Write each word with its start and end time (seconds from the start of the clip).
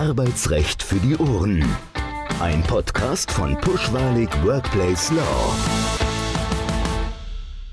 Arbeitsrecht 0.00 0.82
für 0.82 0.96
die 0.96 1.14
Ohren. 1.18 1.62
Ein 2.40 2.62
Podcast 2.62 3.30
von 3.30 3.54
Pushwalig 3.58 4.30
Workplace 4.42 5.10
Law. 5.10 5.54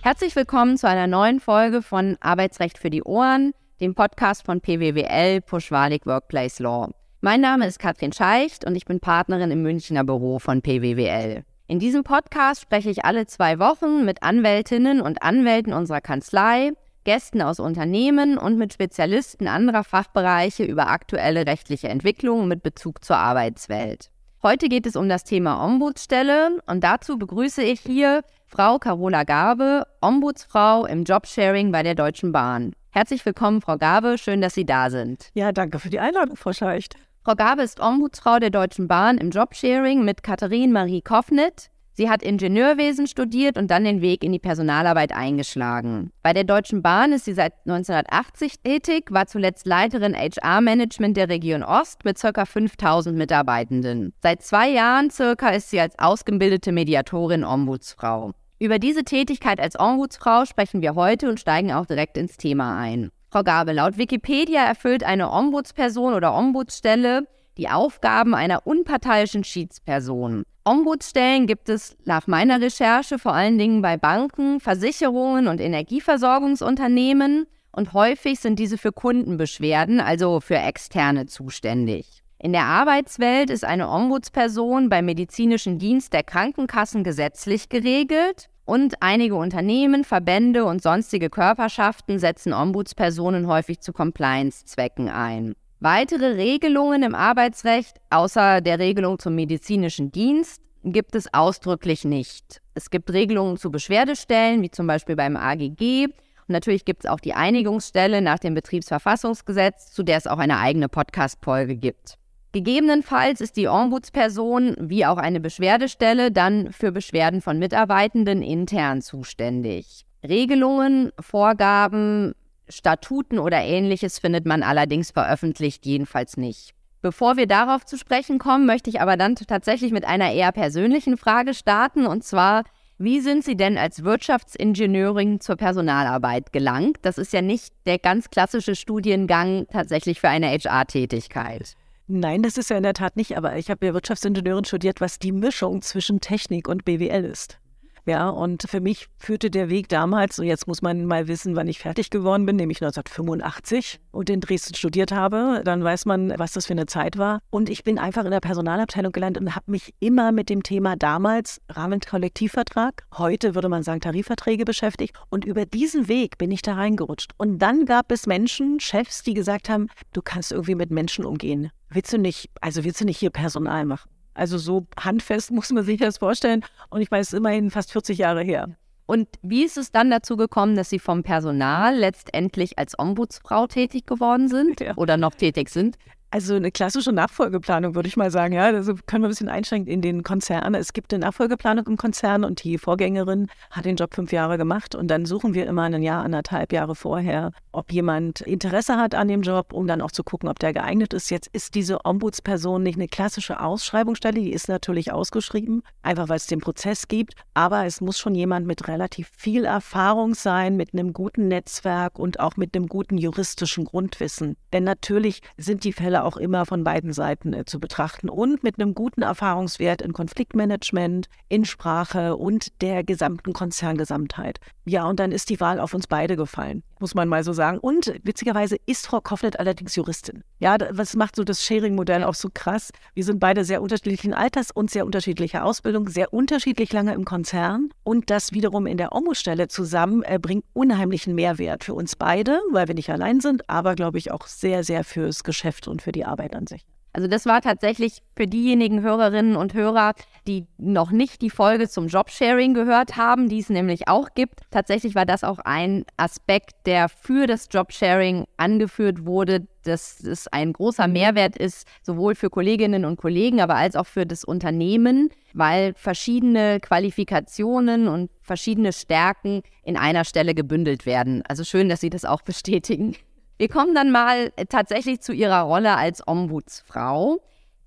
Herzlich 0.01 0.35
willkommen 0.35 0.75
zu 0.75 0.89
einer 0.89 1.07
neuen 1.07 1.39
Folge 1.39 1.81
von 1.81 2.17
Arbeitsrecht 2.19 2.79
für 2.79 2.89
die 2.89 3.01
Ohren, 3.01 3.53
dem 3.79 3.95
Podcast 3.95 4.45
von 4.45 4.59
PWWL 4.59 5.39
Pushwalig 5.39 6.05
Workplace 6.05 6.59
Law. 6.59 6.89
Mein 7.21 7.39
Name 7.39 7.65
ist 7.65 7.79
Katrin 7.79 8.11
Scheicht 8.11 8.65
und 8.65 8.75
ich 8.75 8.83
bin 8.83 8.99
Partnerin 8.99 9.51
im 9.51 9.61
Münchner 9.61 10.03
Büro 10.03 10.39
von 10.39 10.61
PWWL. 10.61 11.45
In 11.67 11.79
diesem 11.79 12.03
Podcast 12.03 12.59
spreche 12.59 12.89
ich 12.89 13.05
alle 13.05 13.25
zwei 13.27 13.57
Wochen 13.57 14.03
mit 14.03 14.21
Anwältinnen 14.21 14.99
und 14.99 15.23
Anwälten 15.23 15.71
unserer 15.71 16.01
Kanzlei 16.01 16.73
Gästen 17.07 17.41
aus 17.41 17.61
Unternehmen 17.61 18.37
und 18.37 18.57
mit 18.57 18.73
Spezialisten 18.73 19.47
anderer 19.47 19.85
Fachbereiche 19.85 20.65
über 20.65 20.89
aktuelle 20.89 21.47
rechtliche 21.47 21.87
Entwicklungen 21.87 22.49
mit 22.49 22.63
Bezug 22.63 23.01
zur 23.05 23.15
Arbeitswelt. 23.15 24.11
Heute 24.43 24.67
geht 24.67 24.85
es 24.85 24.97
um 24.97 25.07
das 25.07 25.23
Thema 25.23 25.63
Ombudsstelle 25.63 26.59
und 26.65 26.83
dazu 26.83 27.17
begrüße 27.17 27.63
ich 27.63 27.79
hier 27.79 28.23
Frau 28.45 28.77
Carola 28.77 29.23
Gabe, 29.23 29.87
Ombudsfrau 30.01 30.85
im 30.85 31.05
Jobsharing 31.05 31.71
bei 31.71 31.81
der 31.81 31.95
Deutschen 31.95 32.33
Bahn. 32.33 32.73
Herzlich 32.89 33.25
willkommen, 33.25 33.61
Frau 33.61 33.77
Gabe, 33.77 34.17
schön, 34.17 34.41
dass 34.41 34.53
Sie 34.53 34.65
da 34.65 34.89
sind. 34.89 35.29
Ja, 35.33 35.53
danke 35.53 35.79
für 35.79 35.89
die 35.89 36.01
Einladung, 36.01 36.35
Frau 36.35 36.51
Scheicht. 36.51 36.97
Frau 37.23 37.35
Gabe 37.35 37.61
ist 37.61 37.79
Ombudsfrau 37.79 38.39
der 38.39 38.49
Deutschen 38.49 38.89
Bahn 38.89 39.17
im 39.17 39.29
Jobsharing 39.29 40.03
mit 40.03 40.23
Katharin 40.23 40.73
Marie 40.73 41.01
Koffnit, 41.01 41.69
Sie 41.97 42.11
hat 42.11 42.21
Ingenieurwesen 42.21 43.07
studiert 43.07 43.57
und 43.57 43.71
dann 43.71 43.83
den 43.83 44.01
Weg 44.01 44.23
in 44.23 44.31
die 44.31 44.37
Personalarbeit 44.37 45.11
eingeschlagen. 45.11 46.11
Bei 46.21 46.31
der 46.31 46.43
Deutschen 46.43 46.83
Bahn 46.83 47.11
ist 47.11 47.25
sie 47.25 47.33
seit 47.33 47.53
1980 47.65 48.59
tätig, 48.59 49.05
war 49.09 49.25
zuletzt 49.25 49.65
Leiterin 49.65 50.15
HR-Management 50.15 51.17
der 51.17 51.27
Region 51.27 51.63
Ost 51.63 52.05
mit 52.05 52.21
ca. 52.21 52.45
5000 52.45 53.17
Mitarbeitenden. 53.17 54.13
Seit 54.21 54.43
zwei 54.43 54.69
Jahren 54.69 55.09
circa 55.09 55.49
ist 55.49 55.71
sie 55.71 55.79
als 55.79 55.97
ausgebildete 55.97 56.71
Mediatorin 56.71 57.43
Ombudsfrau. 57.43 58.33
Über 58.59 58.77
diese 58.77 59.03
Tätigkeit 59.03 59.59
als 59.59 59.79
Ombudsfrau 59.79 60.45
sprechen 60.45 60.83
wir 60.83 60.93
heute 60.93 61.27
und 61.27 61.39
steigen 61.39 61.71
auch 61.71 61.87
direkt 61.87 62.15
ins 62.17 62.37
Thema 62.37 62.77
ein. 62.77 63.09
Frau 63.31 63.41
Gabe, 63.41 63.73
laut 63.73 63.97
Wikipedia 63.97 64.63
erfüllt 64.63 65.03
eine 65.03 65.31
Ombudsperson 65.31 66.13
oder 66.13 66.35
Ombudsstelle 66.35 67.25
die 67.57 67.69
Aufgaben 67.69 68.35
einer 68.35 68.65
unparteiischen 68.65 69.43
Schiedsperson. 69.43 70.43
Ombudsstellen 70.63 71.47
gibt 71.47 71.69
es 71.69 71.95
nach 72.05 72.27
meiner 72.27 72.61
Recherche 72.61 73.19
vor 73.19 73.33
allen 73.33 73.57
Dingen 73.57 73.81
bei 73.81 73.97
Banken, 73.97 74.59
Versicherungen 74.59 75.47
und 75.47 75.61
Energieversorgungsunternehmen 75.61 77.47
und 77.71 77.93
häufig 77.93 78.39
sind 78.39 78.59
diese 78.59 78.77
für 78.77 78.91
Kundenbeschwerden, 78.91 79.99
also 79.99 80.39
für 80.41 80.57
Externe 80.57 81.27
zuständig. 81.27 82.23
In 82.39 82.51
der 82.51 82.65
Arbeitswelt 82.65 83.49
ist 83.49 83.65
eine 83.65 83.89
Ombudsperson 83.89 84.89
beim 84.89 85.05
medizinischen 85.05 85.79
Dienst 85.79 86.13
der 86.13 86.23
Krankenkassen 86.23 87.03
gesetzlich 87.03 87.69
geregelt 87.69 88.49
und 88.65 89.01
einige 89.01 89.35
Unternehmen, 89.35 90.03
Verbände 90.03 90.65
und 90.65 90.83
sonstige 90.83 91.29
Körperschaften 91.29 92.19
setzen 92.19 92.53
Ombudspersonen 92.53 93.47
häufig 93.47 93.79
zu 93.79 93.93
Compliance-Zwecken 93.93 95.09
ein. 95.09 95.55
Weitere 95.79 96.35
Regelungen 96.35 97.03
im 97.03 97.13
Arbeitsrecht, 97.13 97.97
außer 98.09 98.61
der 98.61 98.79
Regelung 98.79 99.19
zum 99.19 99.35
medizinischen 99.35 100.11
Dienst, 100.11 100.59
gibt 100.83 101.13
es 101.13 101.31
ausdrücklich 101.33 102.03
nicht. 102.03 102.61
Es 102.73 102.89
gibt 102.89 103.13
Regelungen 103.13 103.57
zu 103.57 103.69
Beschwerdestellen, 103.69 104.63
wie 104.63 104.71
zum 104.71 104.87
Beispiel 104.87 105.15
beim 105.15 105.37
AGG. 105.37 106.05
Und 106.05 106.49
natürlich 106.49 106.83
gibt 106.83 107.05
es 107.05 107.09
auch 107.11 107.19
die 107.19 107.35
Einigungsstelle 107.35 108.23
nach 108.23 108.39
dem 108.39 108.55
Betriebsverfassungsgesetz, 108.55 109.91
zu 109.91 110.01
der 110.01 110.17
es 110.17 110.25
auch 110.25 110.39
eine 110.39 110.57
eigene 110.57 110.89
Podcast-Folge 110.89 111.75
gibt. 111.75 112.15
Gegebenenfalls 112.53 113.39
ist 113.39 113.55
die 113.55 113.67
Ombudsperson 113.67 114.75
wie 114.79 115.05
auch 115.05 115.17
eine 115.17 115.39
Beschwerdestelle 115.39 116.31
dann 116.31 116.71
für 116.71 116.91
Beschwerden 116.91 117.41
von 117.41 117.59
Mitarbeitenden 117.59 118.41
intern 118.41 119.03
zuständig. 119.03 120.05
Regelungen, 120.27 121.11
Vorgaben 121.19 122.33
Statuten 122.69 123.39
oder 123.39 123.61
ähnliches 123.61 124.19
findet 124.19 124.45
man 124.45 124.63
allerdings 124.63 125.11
veröffentlicht 125.11 125.85
jedenfalls 125.85 126.37
nicht. 126.37 126.73
Bevor 127.01 127.37
wir 127.37 127.47
darauf 127.47 127.85
zu 127.85 127.97
sprechen 127.97 128.39
kommen, 128.39 128.65
möchte 128.65 128.89
ich 128.89 128.99
aber 129.01 129.17
dann 129.17 129.35
tatsächlich 129.35 129.91
mit 129.91 130.05
einer 130.05 130.31
eher 130.31 130.51
persönlichen 130.51 131.17
Frage 131.17 131.53
starten 131.53 132.05
und 132.05 132.23
zwar, 132.23 132.63
wie 132.97 133.19
sind 133.19 133.43
Sie 133.43 133.55
denn 133.55 133.77
als 133.77 134.03
Wirtschaftsingenieurin 134.03 135.39
zur 135.39 135.55
Personalarbeit 135.55 136.51
gelangt? 136.51 136.97
Das 137.03 137.19
ist 137.19 137.31
ja 137.31 137.43
nicht 137.43 137.71
der 137.85 137.99
ganz 137.99 138.31
klassische 138.31 138.75
Studiengang 138.75 139.67
tatsächlich 139.71 140.19
für 140.19 140.29
eine 140.29 140.47
HR-Tätigkeit. 140.47 141.75
Nein, 142.07 142.41
das 142.41 142.57
ist 142.57 142.71
ja 142.71 142.77
in 142.77 142.83
der 142.83 142.93
Tat 142.93 143.15
nicht, 143.15 143.37
aber 143.37 143.55
ich 143.57 143.69
habe 143.69 143.85
ja 143.85 143.93
Wirtschaftsingenieurin 143.93 144.65
studiert, 144.65 144.99
was 144.99 145.19
die 145.19 145.31
Mischung 145.31 145.83
zwischen 145.83 146.21
Technik 146.21 146.67
und 146.67 146.85
BWL 146.85 147.25
ist. 147.25 147.59
Ja, 148.07 148.29
und 148.29 148.63
für 148.69 148.79
mich 148.79 149.09
führte 149.17 149.51
der 149.51 149.69
Weg 149.69 149.89
damals, 149.89 150.39
und 150.39 150.45
jetzt 150.45 150.65
muss 150.65 150.81
man 150.81 151.05
mal 151.05 151.27
wissen, 151.27 151.57
wann 151.57 151.67
ich 151.67 151.79
fertig 151.79 152.09
geworden 152.09 152.45
bin, 152.45 152.55
nämlich 152.55 152.81
1985 152.81 153.99
und 154.11 154.29
in 154.29 154.39
Dresden 154.39 154.75
studiert 154.75 155.11
habe. 155.11 155.61
Dann 155.65 155.83
weiß 155.83 156.05
man, 156.05 156.33
was 156.37 156.53
das 156.53 156.67
für 156.67 156.73
eine 156.73 156.85
Zeit 156.85 157.17
war. 157.17 157.41
Und 157.49 157.69
ich 157.69 157.83
bin 157.83 157.99
einfach 157.99 158.23
in 158.23 158.31
der 158.31 158.39
Personalabteilung 158.39 159.11
gelandet 159.11 159.43
und 159.43 159.55
habe 159.57 159.69
mich 159.69 159.93
immer 159.99 160.31
mit 160.31 160.49
dem 160.49 160.63
Thema 160.63 160.95
damals 160.95 161.59
Rahmenkollektivvertrag, 161.67 163.03
heute 163.17 163.55
würde 163.55 163.67
man 163.67 163.83
sagen 163.83 163.99
Tarifverträge 163.99 164.63
beschäftigt. 164.63 165.13
Und 165.29 165.43
über 165.43 165.65
diesen 165.65 166.07
Weg 166.07 166.37
bin 166.37 166.49
ich 166.49 166.61
da 166.61 166.75
reingerutscht. 166.75 167.33
Und 167.35 167.59
dann 167.59 167.85
gab 167.85 168.09
es 168.13 168.25
Menschen, 168.25 168.79
Chefs, 168.79 169.21
die 169.21 169.33
gesagt 169.33 169.67
haben, 169.67 169.89
du 170.13 170.21
kannst 170.21 170.53
irgendwie 170.53 170.75
mit 170.75 170.91
Menschen 170.91 171.25
umgehen. 171.25 171.71
Willst 171.89 172.13
du 172.13 172.17
nicht, 172.17 172.49
also 172.61 172.85
willst 172.85 173.01
du 173.01 173.05
nicht 173.05 173.17
hier 173.17 173.31
Personal 173.31 173.83
machen? 173.83 174.09
Also 174.37 174.57
so 174.57 174.87
handfest 174.99 175.51
muss 175.57 175.71
man 175.71 175.83
sich 175.83 175.99
das 175.99 176.17
vorstellen. 176.17 176.63
Und 176.89 177.01
ich 177.01 177.11
weiß, 177.11 177.33
immerhin 177.33 177.71
fast 177.71 177.91
40 177.91 178.17
Jahre 178.17 178.43
her. 178.43 178.69
Und 179.05 179.29
wie 179.41 179.63
ist 179.63 179.77
es 179.77 179.91
dann 179.91 180.11
dazu 180.11 180.35
gekommen, 180.35 180.75
dass 180.75 180.89
Sie 180.89 180.99
vom 180.99 181.23
Personal 181.23 181.95
letztendlich 181.95 182.77
als 182.77 182.99
Ombudsfrau 182.99 183.67
tätig 183.67 184.05
geworden 184.05 184.49
sind 184.49 184.81
ja. 184.81 184.95
oder 184.97 185.15
noch 185.15 185.33
tätig 185.33 185.69
sind? 185.69 185.97
Also 186.29 186.55
eine 186.55 186.71
klassische 186.71 187.13
Nachfolgeplanung, 187.13 187.95
würde 187.95 188.09
ich 188.09 188.17
mal 188.17 188.31
sagen. 188.31 188.53
Ja, 188.53 188.65
also 188.65 188.95
können 189.05 189.23
wir 189.23 189.27
ein 189.27 189.31
bisschen 189.31 189.47
einschränken 189.47 189.89
in 189.89 190.01
den 190.01 190.23
Konzernen. 190.23 190.75
Es 190.75 190.91
gibt 190.91 191.13
eine 191.13 191.25
Nachfolgeplanung 191.25 191.87
im 191.87 191.95
Konzern 191.95 192.43
und 192.43 192.65
die 192.65 192.77
Vorgängerin 192.77 193.47
hat 193.71 193.85
den 193.85 193.95
Job 193.95 194.13
fünf 194.13 194.33
Jahre 194.33 194.57
gemacht 194.57 194.93
und 194.93 195.07
dann 195.07 195.25
suchen 195.25 195.53
wir 195.53 195.65
immer 195.67 195.83
ein 195.83 196.03
Jahr, 196.03 196.25
anderthalb 196.25 196.73
Jahre 196.73 196.95
vorher, 196.95 197.53
ob 197.71 197.93
jemand 197.93 198.41
Interesse 198.41 198.97
hat 198.97 199.15
an 199.15 199.29
dem 199.29 199.41
Job, 199.41 199.71
um 199.71 199.87
dann 199.87 200.01
auch 200.01 200.11
zu 200.11 200.25
gucken, 200.25 200.49
ob 200.49 200.59
der 200.59 200.73
geeignet 200.73 201.13
ist. 201.13 201.31
Jetzt 201.31 201.47
ist 201.53 201.75
diese 201.75 202.03
Ombudsperson 202.03 202.83
nicht 202.83 202.97
eine 202.97 203.07
klassische 203.07 203.61
Ausschreibungsstelle, 203.61 204.41
die 204.41 204.51
ist 204.51 204.67
natürlich 204.67 205.13
ausgeschrieben, 205.13 205.81
einfach 206.01 206.27
weil 206.27 206.37
es 206.37 206.47
den 206.47 206.59
Prozess 206.59 207.07
gibt, 207.07 207.35
aber 207.53 207.85
es 207.85 208.01
muss 208.01 208.19
schon 208.19 208.35
jemand 208.35 208.67
mit 208.67 208.89
relativ 208.89 209.29
viel 209.37 209.63
Erfahrung 209.63 210.35
sein, 210.35 210.75
mit 210.75 210.91
einem 210.91 211.13
guten 211.13 211.47
Netzwerk 211.47 212.19
und 212.19 212.41
auch 212.41 212.57
mit 212.57 212.75
einem 212.75 212.87
guten 212.87 213.17
juristischen 213.17 213.85
Grundwissen. 213.85 214.57
Denn 214.73 214.83
natürlich 214.83 215.41
sind 215.55 215.85
die 215.85 215.93
Fälle 215.93 216.16
auch 216.23 216.37
immer 216.37 216.65
von 216.65 216.83
beiden 216.83 217.13
Seiten 217.13 217.53
äh, 217.53 217.65
zu 217.65 217.79
betrachten 217.79 218.29
und 218.29 218.63
mit 218.63 218.79
einem 218.79 218.93
guten 218.93 219.21
Erfahrungswert 219.21 220.01
in 220.01 220.13
Konfliktmanagement, 220.13 221.29
in 221.49 221.65
Sprache 221.65 222.35
und 222.35 222.81
der 222.81 223.03
gesamten 223.03 223.53
Konzerngesamtheit. 223.53 224.59
Ja, 224.87 225.05
und 225.05 225.19
dann 225.19 225.33
ist 225.33 225.49
die 225.49 225.59
Wahl 225.59 225.81
auf 225.81 225.93
uns 225.93 226.07
beide 226.07 226.37
gefallen, 226.37 226.81
muss 227.01 227.13
man 227.13 227.27
mal 227.27 227.43
so 227.43 227.51
sagen. 227.51 227.77
Und 227.77 228.13
witzigerweise 228.23 228.77
ist 228.85 229.05
Frau 229.05 229.19
Kofflet 229.19 229.59
allerdings 229.59 229.97
Juristin. 229.97 230.45
Ja, 230.59 230.77
was 230.91 231.13
macht 231.17 231.35
so 231.35 231.43
das 231.43 231.61
Sharing-Modell 231.65 232.23
auch 232.23 232.35
so 232.35 232.49
krass? 232.53 232.91
Wir 233.13 233.25
sind 233.25 233.41
beide 233.41 233.65
sehr 233.65 233.81
unterschiedlichen 233.81 234.33
Alters 234.33 234.71
und 234.71 234.89
sehr 234.89 235.05
unterschiedlicher 235.05 235.65
Ausbildung, 235.65 236.07
sehr 236.07 236.33
unterschiedlich 236.33 236.93
lange 236.93 237.13
im 237.13 237.25
Konzern. 237.25 237.89
Und 238.03 238.29
das 238.29 238.53
wiederum 238.53 238.87
in 238.87 238.95
der 238.95 239.11
Ombudsstelle 239.13 239.67
zusammen 239.67 240.23
äh, 240.23 240.39
bringt 240.41 240.63
unheimlichen 240.71 241.35
Mehrwert 241.35 241.83
für 241.83 241.93
uns 241.93 242.15
beide, 242.15 242.61
weil 242.71 242.87
wir 242.87 242.95
nicht 242.95 243.09
allein 243.09 243.41
sind, 243.41 243.69
aber 243.69 243.93
glaube 243.93 244.17
ich 244.19 244.31
auch 244.31 244.47
sehr, 244.47 244.85
sehr 244.85 245.03
fürs 245.03 245.43
Geschäft 245.43 245.89
und 245.89 246.01
für 246.01 246.13
die 246.13 246.23
Arbeit 246.23 246.55
an 246.55 246.65
sich. 246.65 246.85
Also 247.17 247.27
das 247.27 247.47
war 247.47 247.61
tatsächlich 247.61 248.19
für 248.35 248.45
diejenigen 248.45 249.01
Hörerinnen 249.01 249.55
und 249.55 249.73
Hörer, 249.73 250.13
die 250.45 250.67
noch 250.77 251.09
nicht 251.09 251.41
die 251.41 251.49
Folge 251.49 251.89
zum 251.89 252.09
Jobsharing 252.09 252.75
gehört 252.75 253.17
haben, 253.17 253.49
die 253.49 253.57
es 253.57 253.69
nämlich 253.69 254.07
auch 254.07 254.35
gibt. 254.35 254.59
Tatsächlich 254.69 255.15
war 255.15 255.25
das 255.25 255.43
auch 255.43 255.57
ein 255.57 256.05
Aspekt, 256.17 256.75
der 256.85 257.09
für 257.09 257.47
das 257.47 257.69
Jobsharing 257.71 258.45
angeführt 258.57 259.25
wurde, 259.25 259.65
dass 259.83 260.19
es 260.19 260.47
ein 260.49 260.73
großer 260.73 261.07
Mehrwert 261.07 261.57
ist, 261.57 261.87
sowohl 262.03 262.35
für 262.35 262.51
Kolleginnen 262.51 263.03
und 263.03 263.17
Kollegen, 263.17 263.61
aber 263.61 263.77
als 263.77 263.95
auch 263.95 264.05
für 264.05 264.27
das 264.27 264.43
Unternehmen, 264.43 265.29
weil 265.55 265.95
verschiedene 265.95 266.79
Qualifikationen 266.79 268.07
und 268.07 268.29
verschiedene 268.43 268.93
Stärken 268.93 269.63
in 269.83 269.97
einer 269.97 270.23
Stelle 270.23 270.53
gebündelt 270.53 271.07
werden. 271.07 271.41
Also 271.47 271.63
schön, 271.63 271.89
dass 271.89 271.99
Sie 271.99 272.11
das 272.11 272.25
auch 272.25 272.41
bestätigen. 272.43 273.15
Wir 273.59 273.69
kommen 273.69 273.95
dann 273.95 274.11
mal 274.11 274.51
äh, 274.55 274.65
tatsächlich 274.65 275.21
zu 275.21 275.33
Ihrer 275.33 275.61
Rolle 275.61 275.95
als 275.95 276.27
Ombudsfrau. 276.27 277.41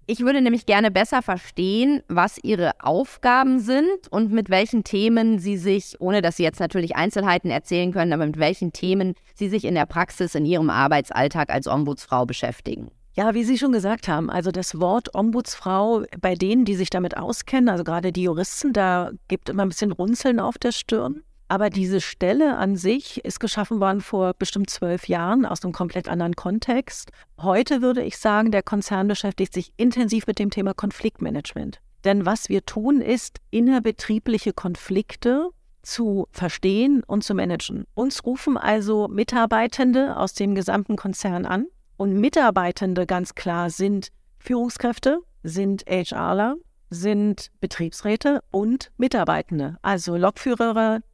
Ich 0.06 0.18
würde 0.18 0.40
nämlich 0.40 0.66
gerne 0.66 0.90
besser 0.90 1.22
verstehen, 1.22 2.02
was 2.08 2.38
Ihre 2.42 2.72
Aufgaben 2.80 3.60
sind 3.60 4.08
und 4.10 4.32
mit 4.32 4.50
welchen 4.50 4.82
Themen 4.82 5.38
Sie 5.38 5.56
sich, 5.56 6.00
ohne 6.00 6.22
dass 6.22 6.38
Sie 6.38 6.42
jetzt 6.42 6.58
natürlich 6.58 6.96
Einzelheiten 6.96 7.52
erzählen 7.52 7.92
können, 7.92 8.12
aber 8.12 8.26
mit 8.26 8.40
welchen 8.40 8.72
Themen 8.72 9.14
Sie 9.36 9.48
sich 9.48 9.64
in 9.64 9.76
der 9.76 9.86
Praxis 9.86 10.34
in 10.34 10.44
Ihrem 10.44 10.70
Arbeitsalltag 10.70 11.50
als 11.50 11.68
Ombudsfrau 11.68 12.26
beschäftigen. 12.26 12.90
Ja, 13.14 13.34
wie 13.34 13.44
Sie 13.44 13.56
schon 13.56 13.70
gesagt 13.70 14.08
haben, 14.08 14.28
also 14.28 14.50
das 14.50 14.80
Wort 14.80 15.14
Ombudsfrau, 15.14 16.02
bei 16.20 16.34
denen, 16.34 16.64
die 16.64 16.74
sich 16.74 16.90
damit 16.90 17.16
auskennen, 17.16 17.68
also 17.68 17.84
gerade 17.84 18.10
die 18.10 18.24
Juristen, 18.24 18.72
da 18.72 19.12
gibt 19.28 19.48
immer 19.48 19.62
ein 19.64 19.68
bisschen 19.68 19.92
Runzeln 19.92 20.40
auf 20.40 20.58
der 20.58 20.72
Stirn. 20.72 21.22
Aber 21.50 21.68
diese 21.68 22.00
Stelle 22.00 22.58
an 22.58 22.76
sich 22.76 23.24
ist 23.24 23.40
geschaffen 23.40 23.80
worden 23.80 24.02
vor 24.02 24.34
bestimmt 24.34 24.70
zwölf 24.70 25.08
Jahren 25.08 25.44
aus 25.44 25.64
einem 25.64 25.72
komplett 25.72 26.06
anderen 26.06 26.36
Kontext. 26.36 27.10
Heute 27.42 27.82
würde 27.82 28.04
ich 28.04 28.18
sagen, 28.18 28.52
der 28.52 28.62
Konzern 28.62 29.08
beschäftigt 29.08 29.52
sich 29.52 29.72
intensiv 29.76 30.28
mit 30.28 30.38
dem 30.38 30.50
Thema 30.50 30.74
Konfliktmanagement. 30.74 31.80
Denn 32.04 32.24
was 32.24 32.50
wir 32.50 32.64
tun, 32.66 33.00
ist 33.00 33.38
innerbetriebliche 33.50 34.52
Konflikte 34.52 35.48
zu 35.82 36.28
verstehen 36.30 37.02
und 37.04 37.24
zu 37.24 37.34
managen. 37.34 37.84
Uns 37.94 38.24
rufen 38.24 38.56
also 38.56 39.08
Mitarbeitende 39.08 40.16
aus 40.18 40.34
dem 40.34 40.54
gesamten 40.54 40.94
Konzern 40.94 41.46
an. 41.46 41.66
Und 41.96 42.12
Mitarbeitende 42.12 43.06
ganz 43.06 43.34
klar 43.34 43.70
sind 43.70 44.12
Führungskräfte, 44.38 45.18
sind 45.42 45.82
HRler, 45.88 46.54
sind 46.90 47.50
Betriebsräte 47.60 48.40
und 48.52 48.92
Mitarbeitende, 48.98 49.78
also 49.82 50.16